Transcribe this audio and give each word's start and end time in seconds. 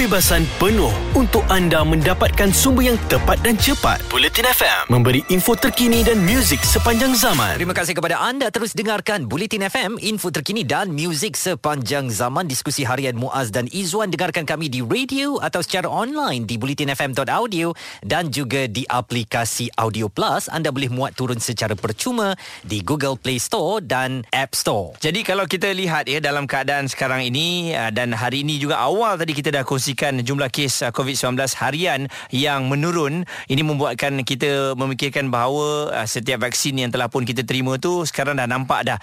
kebebasan 0.00 0.48
penuh 0.56 0.88
untuk 1.12 1.44
anda 1.52 1.84
mendapatkan 1.84 2.48
sumber 2.56 2.88
yang 2.88 2.96
tepat 3.12 3.36
dan 3.44 3.52
cepat. 3.60 4.00
Bulletin 4.08 4.48
FM 4.48 4.88
memberi 4.88 5.20
info 5.28 5.52
terkini 5.52 6.00
dan 6.00 6.24
muzik 6.24 6.64
sepanjang 6.64 7.12
zaman. 7.12 7.60
Terima 7.60 7.76
kasih 7.76 7.92
kepada 7.92 8.16
anda 8.16 8.48
terus 8.48 8.72
dengarkan 8.72 9.28
Bulletin 9.28 9.68
FM, 9.68 10.00
info 10.00 10.32
terkini 10.32 10.64
dan 10.64 10.88
muzik 10.96 11.36
sepanjang 11.36 12.08
zaman. 12.08 12.48
Diskusi 12.48 12.80
harian 12.88 13.12
Muaz 13.12 13.52
dan 13.52 13.68
Izwan 13.68 14.08
dengarkan 14.08 14.48
kami 14.48 14.72
di 14.72 14.80
radio 14.80 15.36
atau 15.36 15.60
secara 15.60 15.84
online 15.92 16.48
di 16.48 16.56
bulletinfm.audio 16.56 17.76
dan 18.00 18.32
juga 18.32 18.72
di 18.72 18.88
aplikasi 18.88 19.68
Audio 19.76 20.08
Plus. 20.08 20.48
Anda 20.48 20.72
boleh 20.72 20.88
muat 20.88 21.12
turun 21.12 21.44
secara 21.44 21.76
percuma 21.76 22.32
di 22.64 22.80
Google 22.80 23.20
Play 23.20 23.36
Store 23.36 23.84
dan 23.84 24.24
App 24.32 24.56
Store. 24.56 24.96
Jadi 24.96 25.20
kalau 25.28 25.44
kita 25.44 25.68
lihat 25.76 26.08
ya 26.08 26.24
dalam 26.24 26.48
keadaan 26.48 26.88
sekarang 26.88 27.20
ini 27.20 27.76
uh, 27.76 27.92
dan 27.92 28.16
hari 28.16 28.48
ini 28.48 28.56
juga 28.56 28.80
awal 28.80 29.20
tadi 29.20 29.36
kita 29.36 29.52
dah 29.52 29.68
kongsikan 29.90 30.22
jumlah 30.22 30.46
kes 30.54 30.86
uh, 30.86 30.94
COVID-19 30.94 31.34
harian 31.58 32.00
yang 32.30 32.70
menurun. 32.70 33.26
Ini 33.50 33.62
membuatkan 33.66 34.22
kita 34.22 34.78
memikirkan 34.78 35.34
bahawa 35.34 35.90
uh, 35.90 36.06
setiap 36.06 36.46
vaksin 36.46 36.78
yang 36.78 36.94
telah 36.94 37.10
pun 37.10 37.26
kita 37.26 37.42
terima 37.42 37.74
tu 37.82 38.06
sekarang 38.06 38.38
dah 38.38 38.46
nampak 38.46 38.86
dah 38.86 38.98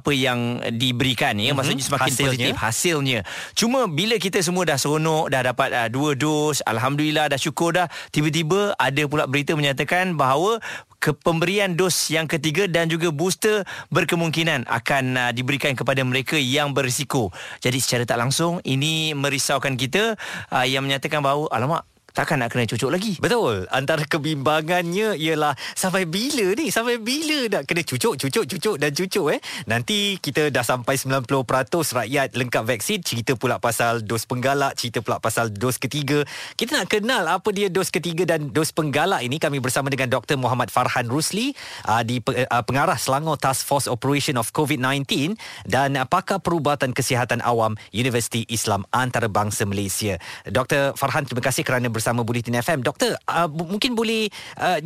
apa 0.00 0.10
yang 0.16 0.64
diberikan 0.72 1.36
ya. 1.36 1.52
Mm-hmm. 1.52 1.56
Maksudnya 1.56 1.84
semakin 1.84 2.08
hasilnya. 2.08 2.28
positif 2.32 2.54
hasilnya. 2.56 3.20
Cuma 3.52 3.80
bila 3.92 4.16
kita 4.16 4.40
semua 4.40 4.64
dah 4.64 4.80
seronok 4.80 5.28
dah 5.28 5.42
dapat 5.52 5.68
dua 5.92 6.16
dos, 6.16 6.64
alhamdulillah 6.64 7.28
dah 7.28 7.38
syukur 7.38 7.76
dah. 7.76 7.86
Tiba-tiba 8.08 8.72
ada 8.80 9.02
pula 9.04 9.28
berita 9.28 9.52
menyatakan 9.52 10.16
bahawa 10.16 10.64
ke 11.06 11.14
pemberian 11.14 11.78
dos 11.78 12.10
yang 12.10 12.26
ketiga 12.26 12.66
dan 12.66 12.90
juga 12.90 13.14
booster 13.14 13.62
berkemungkinan 13.94 14.66
akan 14.66 15.04
uh, 15.14 15.30
diberikan 15.30 15.78
kepada 15.78 16.02
mereka 16.02 16.34
yang 16.34 16.74
berisiko. 16.74 17.30
Jadi 17.62 17.78
secara 17.78 18.02
tak 18.02 18.18
langsung 18.18 18.58
ini 18.66 19.14
merisaukan 19.14 19.78
kita 19.78 20.18
uh, 20.50 20.66
yang 20.66 20.82
menyatakan 20.82 21.22
bahawa 21.22 21.46
alamak 21.54 21.86
takkan 22.16 22.40
nak 22.40 22.48
kena 22.48 22.64
cucuk 22.64 22.88
lagi. 22.88 23.20
Betul. 23.20 23.68
Antara 23.68 24.00
kebimbangannya 24.08 25.20
ialah 25.20 25.52
sampai 25.76 26.08
bila 26.08 26.56
ni? 26.56 26.72
Sampai 26.72 26.96
bila 26.96 27.52
nak 27.52 27.68
kena 27.68 27.84
cucuk, 27.84 28.16
cucuk, 28.16 28.48
cucuk 28.48 28.76
dan 28.80 28.90
cucuk 28.96 29.36
eh? 29.36 29.40
Nanti 29.68 30.16
kita 30.16 30.48
dah 30.48 30.64
sampai 30.64 30.96
90% 30.96 31.28
rakyat 31.68 32.32
lengkap 32.32 32.62
vaksin, 32.64 33.04
cerita 33.04 33.36
pula 33.36 33.60
pasal 33.60 34.00
dos 34.00 34.24
penggalak, 34.24 34.72
cerita 34.80 35.04
pula 35.04 35.20
pasal 35.20 35.52
dos 35.52 35.76
ketiga. 35.76 36.24
Kita 36.56 36.80
nak 36.80 36.88
kenal 36.88 37.28
apa 37.28 37.52
dia 37.52 37.68
dos 37.68 37.92
ketiga 37.92 38.24
dan 38.24 38.48
dos 38.48 38.72
penggalak 38.72 39.20
ini. 39.20 39.36
Kami 39.36 39.60
bersama 39.60 39.92
dengan 39.92 40.08
Dr. 40.08 40.40
Muhammad 40.40 40.72
Farhan 40.72 41.12
Rusli 41.12 41.52
uh, 41.84 42.00
di 42.00 42.24
uh, 42.24 42.62
pengarah 42.64 42.96
Selangor 42.96 43.36
Task 43.36 43.68
Force 43.68 43.84
Operation 43.90 44.40
of 44.40 44.56
COVID-19 44.56 45.36
dan 45.68 46.00
uh, 46.00 46.08
pakar 46.08 46.40
perubatan 46.40 46.96
kesihatan 46.96 47.44
awam 47.44 47.76
Universiti 47.92 48.48
Islam 48.48 48.88
Antarabangsa 48.94 49.68
Malaysia. 49.68 50.16
Dr. 50.48 50.96
Farhan, 50.96 51.28
terima 51.28 51.44
kasih 51.44 51.66
kerana 51.66 51.90
bersama 51.90 52.05
bersama 52.06 52.22
Bulletin 52.22 52.54
FM. 52.62 52.86
Doktor, 52.86 53.18
uh, 53.26 53.50
mungkin 53.50 53.98
boleh 53.98 54.30
uh, 54.62 54.78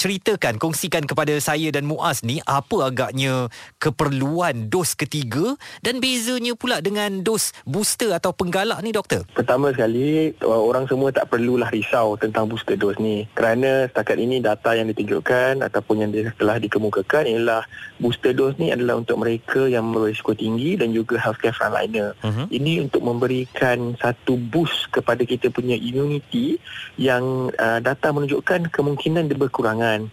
ceritakan, 0.00 0.56
kongsikan 0.56 1.04
kepada 1.04 1.36
saya 1.36 1.68
dan 1.68 1.84
Muaz 1.84 2.24
ni 2.24 2.40
apa 2.48 2.88
agaknya 2.88 3.52
keperluan 3.76 4.72
dos 4.72 4.96
ketiga 4.96 5.52
dan 5.84 6.00
bezanya 6.00 6.56
pula 6.56 6.80
dengan 6.80 7.20
dos 7.20 7.52
booster 7.68 8.16
atau 8.16 8.32
penggalak 8.32 8.80
ni 8.80 8.88
doktor? 8.88 9.28
Pertama 9.36 9.68
sekali, 9.76 10.32
orang 10.40 10.88
semua 10.88 11.12
tak 11.12 11.28
perlulah 11.28 11.68
risau 11.68 12.16
tentang 12.16 12.48
booster 12.48 12.80
dos 12.80 12.96
ni 12.96 13.28
kerana 13.36 13.92
setakat 13.92 14.16
ini 14.16 14.40
data 14.40 14.72
yang 14.72 14.88
ditunjukkan 14.88 15.60
ataupun 15.60 16.08
yang 16.08 16.10
telah 16.40 16.56
dikemukakan 16.56 17.28
ialah 17.28 17.68
booster 18.00 18.32
dos 18.32 18.56
ni 18.56 18.72
adalah 18.72 18.96
untuk 18.96 19.20
mereka 19.20 19.68
yang 19.68 19.92
berisiko 19.92 20.32
tinggi 20.32 20.80
dan 20.80 20.96
juga 20.96 21.20
healthcare 21.20 21.52
frontliner. 21.52 22.16
Uh-huh. 22.24 22.48
Ini 22.48 22.88
untuk 22.88 23.04
memberikan 23.04 23.92
satu 24.00 24.40
boost 24.40 24.88
kepada 24.88 25.20
kita 25.28 25.52
punya 25.52 25.76
immunity 25.76 26.61
yang 27.00 27.50
uh, 27.56 27.78
data 27.80 28.12
menunjukkan 28.12 28.68
kemungkinan 28.72 29.30
dia 29.30 29.38
berkurangan. 29.38 30.08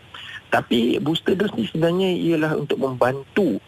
Tapi 0.49 0.97
booster 0.97 1.37
dose 1.37 1.53
ni 1.53 1.69
sebenarnya 1.69 2.09
ialah 2.09 2.57
untuk 2.57 2.81
membantu 2.81 3.61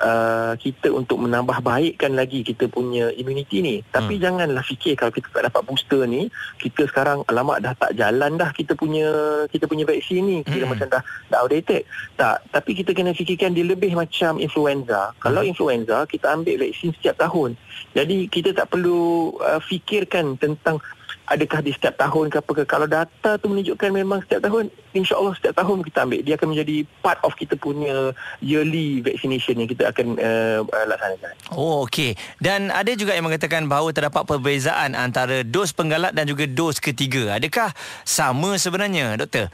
uh, 0.00 0.52
kita 0.60 0.92
untuk 0.92 1.20
menambah 1.24 1.64
baikkan 1.64 2.12
lagi 2.12 2.44
kita 2.44 2.68
punya 2.68 3.12
immunity 3.16 3.64
ni. 3.64 3.76
Tapi 3.88 4.18
hmm. 4.18 4.22
janganlah 4.22 4.64
fikir 4.64 4.96
kalau 4.98 5.12
kita 5.12 5.28
tak 5.32 5.48
dapat 5.48 5.62
booster 5.64 6.04
ni, 6.04 6.28
kita 6.60 6.88
sekarang 6.88 7.24
alamak 7.28 7.64
dah 7.64 7.72
tak 7.76 7.96
jalan 7.96 8.36
dah 8.36 8.50
kita 8.52 8.76
punya 8.76 9.08
kita 9.48 9.64
punya 9.64 9.84
vaksin 9.88 10.22
ni. 10.24 10.38
Kira 10.44 10.68
hmm. 10.68 10.72
macam 10.76 10.88
dah 10.92 11.02
dah 11.32 11.38
outdated. 11.44 11.82
Tak, 12.16 12.36
tapi 12.52 12.70
kita 12.76 12.92
kena 12.92 13.16
fikirkan 13.16 13.56
dia 13.56 13.64
lebih 13.64 13.96
macam 13.96 14.36
influenza. 14.36 15.12
Hmm. 15.12 15.20
Kalau 15.20 15.40
influenza 15.40 16.04
kita 16.08 16.36
ambil 16.36 16.60
vaksin 16.60 16.92
setiap 16.96 17.16
tahun. 17.20 17.56
Jadi 17.96 18.28
kita 18.28 18.52
tak 18.52 18.68
perlu 18.68 19.32
uh, 19.40 19.60
fikirkan 19.64 20.36
tentang 20.36 20.80
adakah 21.26 21.60
di 21.62 21.74
setiap 21.74 21.98
tahun 21.98 22.30
ke 22.30 22.38
apa 22.40 22.50
ke? 22.56 22.62
Kalau 22.66 22.86
data 22.86 23.30
tu 23.38 23.46
menunjukkan 23.50 23.90
memang 23.90 24.22
setiap 24.24 24.46
tahun 24.46 24.70
insyaallah 24.94 25.34
setiap 25.36 25.54
tahun 25.58 25.82
kita 25.84 25.98
ambil. 26.06 26.20
Dia 26.22 26.34
akan 26.38 26.48
menjadi 26.54 26.76
part 27.02 27.20
of 27.26 27.34
kita 27.34 27.54
punya 27.58 28.14
yearly 28.40 29.02
vaccination 29.02 29.58
yang 29.58 29.68
kita 29.68 29.90
akan 29.90 30.16
uh, 30.18 30.60
laksanakan. 30.64 31.32
Oh 31.52 31.84
okey. 31.84 32.14
Dan 32.38 32.70
ada 32.70 32.90
juga 32.94 33.12
yang 33.12 33.26
mengatakan 33.26 33.66
bahawa 33.66 33.90
terdapat 33.90 34.22
perbezaan 34.24 34.94
antara 34.94 35.42
dos 35.42 35.74
penggalak 35.74 36.14
dan 36.14 36.24
juga 36.26 36.46
dos 36.46 36.78
ketiga. 36.78 37.36
Adakah 37.36 37.74
sama 38.06 38.56
sebenarnya 38.56 39.18
doktor 39.18 39.50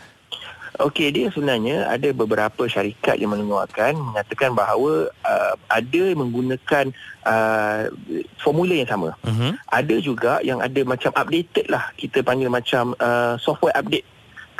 Okey, 0.80 1.12
dia 1.12 1.28
sebenarnya 1.28 1.84
ada 1.84 2.08
beberapa 2.16 2.64
syarikat 2.64 3.20
yang 3.20 3.36
mengeluarkan 3.36 3.92
mengatakan 3.92 4.56
bahawa 4.56 5.12
uh, 5.20 5.54
ada 5.68 6.04
menggunakan 6.16 6.88
uh, 7.28 7.92
formula 8.40 8.80
yang 8.80 8.88
sama. 8.88 9.12
Uh-huh. 9.20 9.52
Ada 9.68 10.00
juga 10.00 10.40
yang 10.40 10.64
ada 10.64 10.80
macam 10.88 11.12
updated 11.12 11.68
lah, 11.68 11.92
kita 12.00 12.24
panggil 12.24 12.48
macam 12.48 12.96
uh, 12.96 13.36
software 13.36 13.76
update 13.76 14.08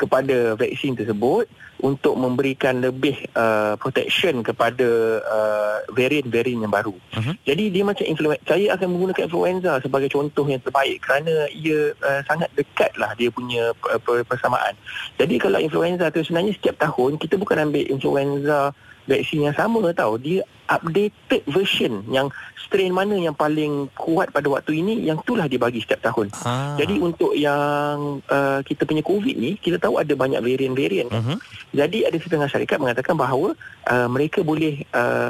kepada 0.03 0.59
vaksin 0.59 0.99
tersebut 0.99 1.47
untuk 1.79 2.15
memberikan 2.15 2.79
lebih 2.79 3.15
uh, 3.35 3.75
protection 3.79 4.43
kepada 4.43 5.19
uh, 5.23 5.77
varian-varian 5.91 6.63
yang 6.63 6.71
baru. 6.71 6.95
Uh-huh. 6.95 7.35
Jadi 7.43 7.71
dia 7.71 7.83
macam 7.83 8.07
influenza. 8.07 8.43
Saya 8.47 8.75
akan 8.75 8.87
menggunakan 8.91 9.23
influenza 9.27 9.71
sebagai 9.83 10.11
contoh 10.11 10.47
yang 10.47 10.63
terbaik 10.63 11.03
kerana 11.03 11.47
ia 11.51 11.91
uh, 12.03 12.21
sangat 12.27 12.51
dekatlah 12.55 13.11
dia 13.19 13.27
punya 13.31 13.71
uh, 13.71 14.23
persamaan. 14.27 14.75
Jadi 15.19 15.35
kalau 15.39 15.59
influenza 15.59 16.07
tu 16.11 16.23
sebenarnya 16.23 16.55
setiap 16.55 16.79
tahun 16.79 17.19
kita 17.19 17.35
bukan 17.39 17.67
ambil 17.67 17.83
influenza 17.87 18.71
vaksin 19.07 19.45
yang 19.47 19.55
sama 19.55 19.83
tau. 19.91 20.15
Dia 20.19 20.43
updated 20.71 21.43
version 21.51 22.07
yang 22.07 22.31
strain 22.55 22.89
mana 22.89 23.13
yang 23.19 23.35
paling 23.35 23.91
kuat 23.93 24.33
pada 24.33 24.49
waktu 24.49 24.81
ini 24.81 25.05
yang 25.05 25.21
itulah 25.21 25.45
dibagi 25.45 25.83
setiap 25.83 26.09
tahun. 26.09 26.33
Ah. 26.41 26.73
Jadi 26.79 26.97
untuk 26.97 27.37
yang 27.37 28.23
uh, 28.25 28.59
kita 28.65 28.87
punya 28.87 29.05
COVID 29.05 29.35
ni 29.37 29.59
kita 29.61 29.77
tahu 29.77 30.01
ada 30.01 30.13
banyak 30.17 30.41
varian-varian. 30.41 31.11
Uh-huh. 31.11 31.37
Jadi 31.75 32.07
ada 32.07 32.17
setengah 32.17 32.49
syarikat 32.49 32.81
mengatakan 32.81 33.13
bahawa 33.13 33.53
uh, 33.85 34.07
mereka 34.09 34.41
boleh 34.41 34.87
uh, 34.95 35.29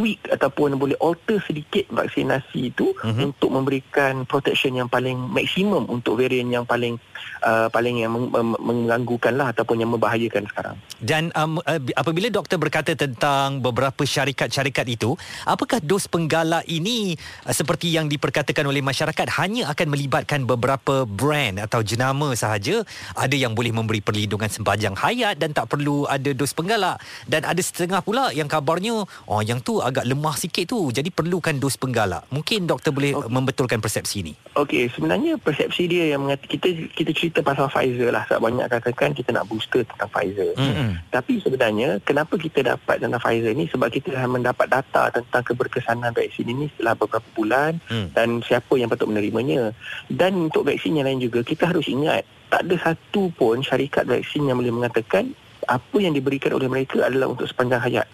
tweak 0.00 0.32
ataupun 0.32 0.80
boleh 0.80 0.96
alter 0.96 1.44
sedikit 1.44 1.84
vaksinasi 1.92 2.72
itu 2.72 2.96
uh-huh. 2.96 3.28
untuk 3.28 3.52
memberikan 3.52 4.24
protection 4.24 4.72
yang 4.72 4.88
paling 4.88 5.20
maksimum 5.28 5.84
untuk 5.92 6.16
varian 6.16 6.48
yang 6.48 6.64
paling 6.64 6.96
uh, 7.44 7.68
paling 7.68 8.00
yang 8.00 8.16
meng- 8.16 8.56
mengganggukan 8.56 9.36
lah 9.36 9.52
ataupun 9.52 9.76
yang 9.84 9.92
membahayakan 9.92 10.48
sekarang. 10.48 10.80
Dan 11.04 11.28
um, 11.36 11.60
uh, 11.68 11.76
apabila 12.00 12.32
doktor 12.32 12.56
berkata 12.56 12.96
tentang 12.96 13.60
beberapa 13.60 14.08
syarikat-syarikat 14.08 14.88
itu, 14.88 15.12
apakah 15.44 15.84
dos 15.84 16.08
penggalak 16.08 16.64
ini 16.64 17.12
uh, 17.44 17.52
seperti 17.52 17.92
yang 17.92 18.08
diperkatakan 18.08 18.64
oleh 18.64 18.80
masyarakat 18.80 19.36
hanya 19.36 19.68
akan 19.68 19.92
melibatkan 19.92 20.48
beberapa 20.48 21.04
brand 21.04 21.60
atau 21.60 21.84
jenama 21.84 22.32
sahaja? 22.32 22.80
Ada 23.12 23.36
yang 23.36 23.52
boleh 23.52 23.76
memberi 23.76 24.00
perlindungan 24.00 24.48
sepanjang 24.48 24.96
hayat 24.96 25.36
dan 25.36 25.52
tak 25.52 25.68
perlu 25.68 26.08
ada 26.08 26.32
dos 26.32 26.56
penggalak 26.56 26.96
dan 27.28 27.44
ada 27.44 27.60
setengah 27.60 28.00
pula 28.00 28.32
yang 28.32 28.48
kabarnya 28.48 29.04
oh 29.04 29.42
yang 29.44 29.60
tu 29.60 29.82
agak 29.90 30.06
lemah 30.06 30.34
sikit 30.38 30.64
tu 30.70 30.88
jadi 30.94 31.10
perlukan 31.10 31.58
dos 31.58 31.76
penggalak 31.76 32.24
mungkin 32.30 32.64
doktor 32.64 32.94
boleh 32.94 33.12
okay. 33.18 33.28
membetulkan 33.28 33.78
persepsi 33.82 34.24
ni 34.24 34.32
okey 34.56 34.88
sebenarnya 34.94 35.36
persepsi 35.36 35.90
dia 35.90 36.14
yang 36.14 36.24
mengatakan 36.24 36.50
kita 36.56 36.68
kita 36.94 37.10
cerita 37.12 37.38
pasal 37.42 37.66
Pfizer 37.68 38.14
lah 38.14 38.24
sebab 38.30 38.50
banyak 38.50 38.66
katakan 38.70 39.10
kita 39.12 39.34
nak 39.34 39.50
booster 39.50 39.82
tentang 39.84 40.10
Pfizer 40.10 40.50
mm-hmm. 40.54 40.90
tapi 41.12 41.32
sebenarnya 41.42 41.98
kenapa 42.06 42.34
kita 42.38 42.62
dapat 42.62 42.96
tentang 43.02 43.20
Pfizer 43.20 43.52
ni 43.52 43.66
sebab 43.68 43.88
kita 43.90 44.14
dah 44.14 44.24
mendapat 44.30 44.66
data 44.70 45.10
tentang 45.10 45.42
keberkesanan 45.42 46.14
vaksin 46.14 46.46
ini 46.48 46.70
setelah 46.72 46.94
beberapa 46.94 47.28
bulan 47.34 47.82
mm. 47.90 48.16
dan 48.16 48.40
siapa 48.46 48.78
yang 48.78 48.88
patut 48.88 49.10
menerimanya 49.10 49.74
dan 50.08 50.48
untuk 50.48 50.64
vaksin 50.64 50.96
yang 50.96 51.06
lain 51.10 51.20
juga 51.20 51.42
kita 51.42 51.68
harus 51.68 51.84
ingat 51.90 52.22
tak 52.50 52.66
ada 52.66 52.76
satu 52.90 53.30
pun 53.34 53.62
syarikat 53.62 54.06
vaksin 54.10 54.50
yang 54.50 54.58
boleh 54.58 54.74
mengatakan 54.74 55.30
apa 55.70 55.96
yang 56.02 56.16
diberikan 56.16 56.50
oleh 56.50 56.66
mereka 56.66 57.06
adalah 57.06 57.30
untuk 57.30 57.46
sepanjang 57.46 57.78
hayat. 57.78 58.06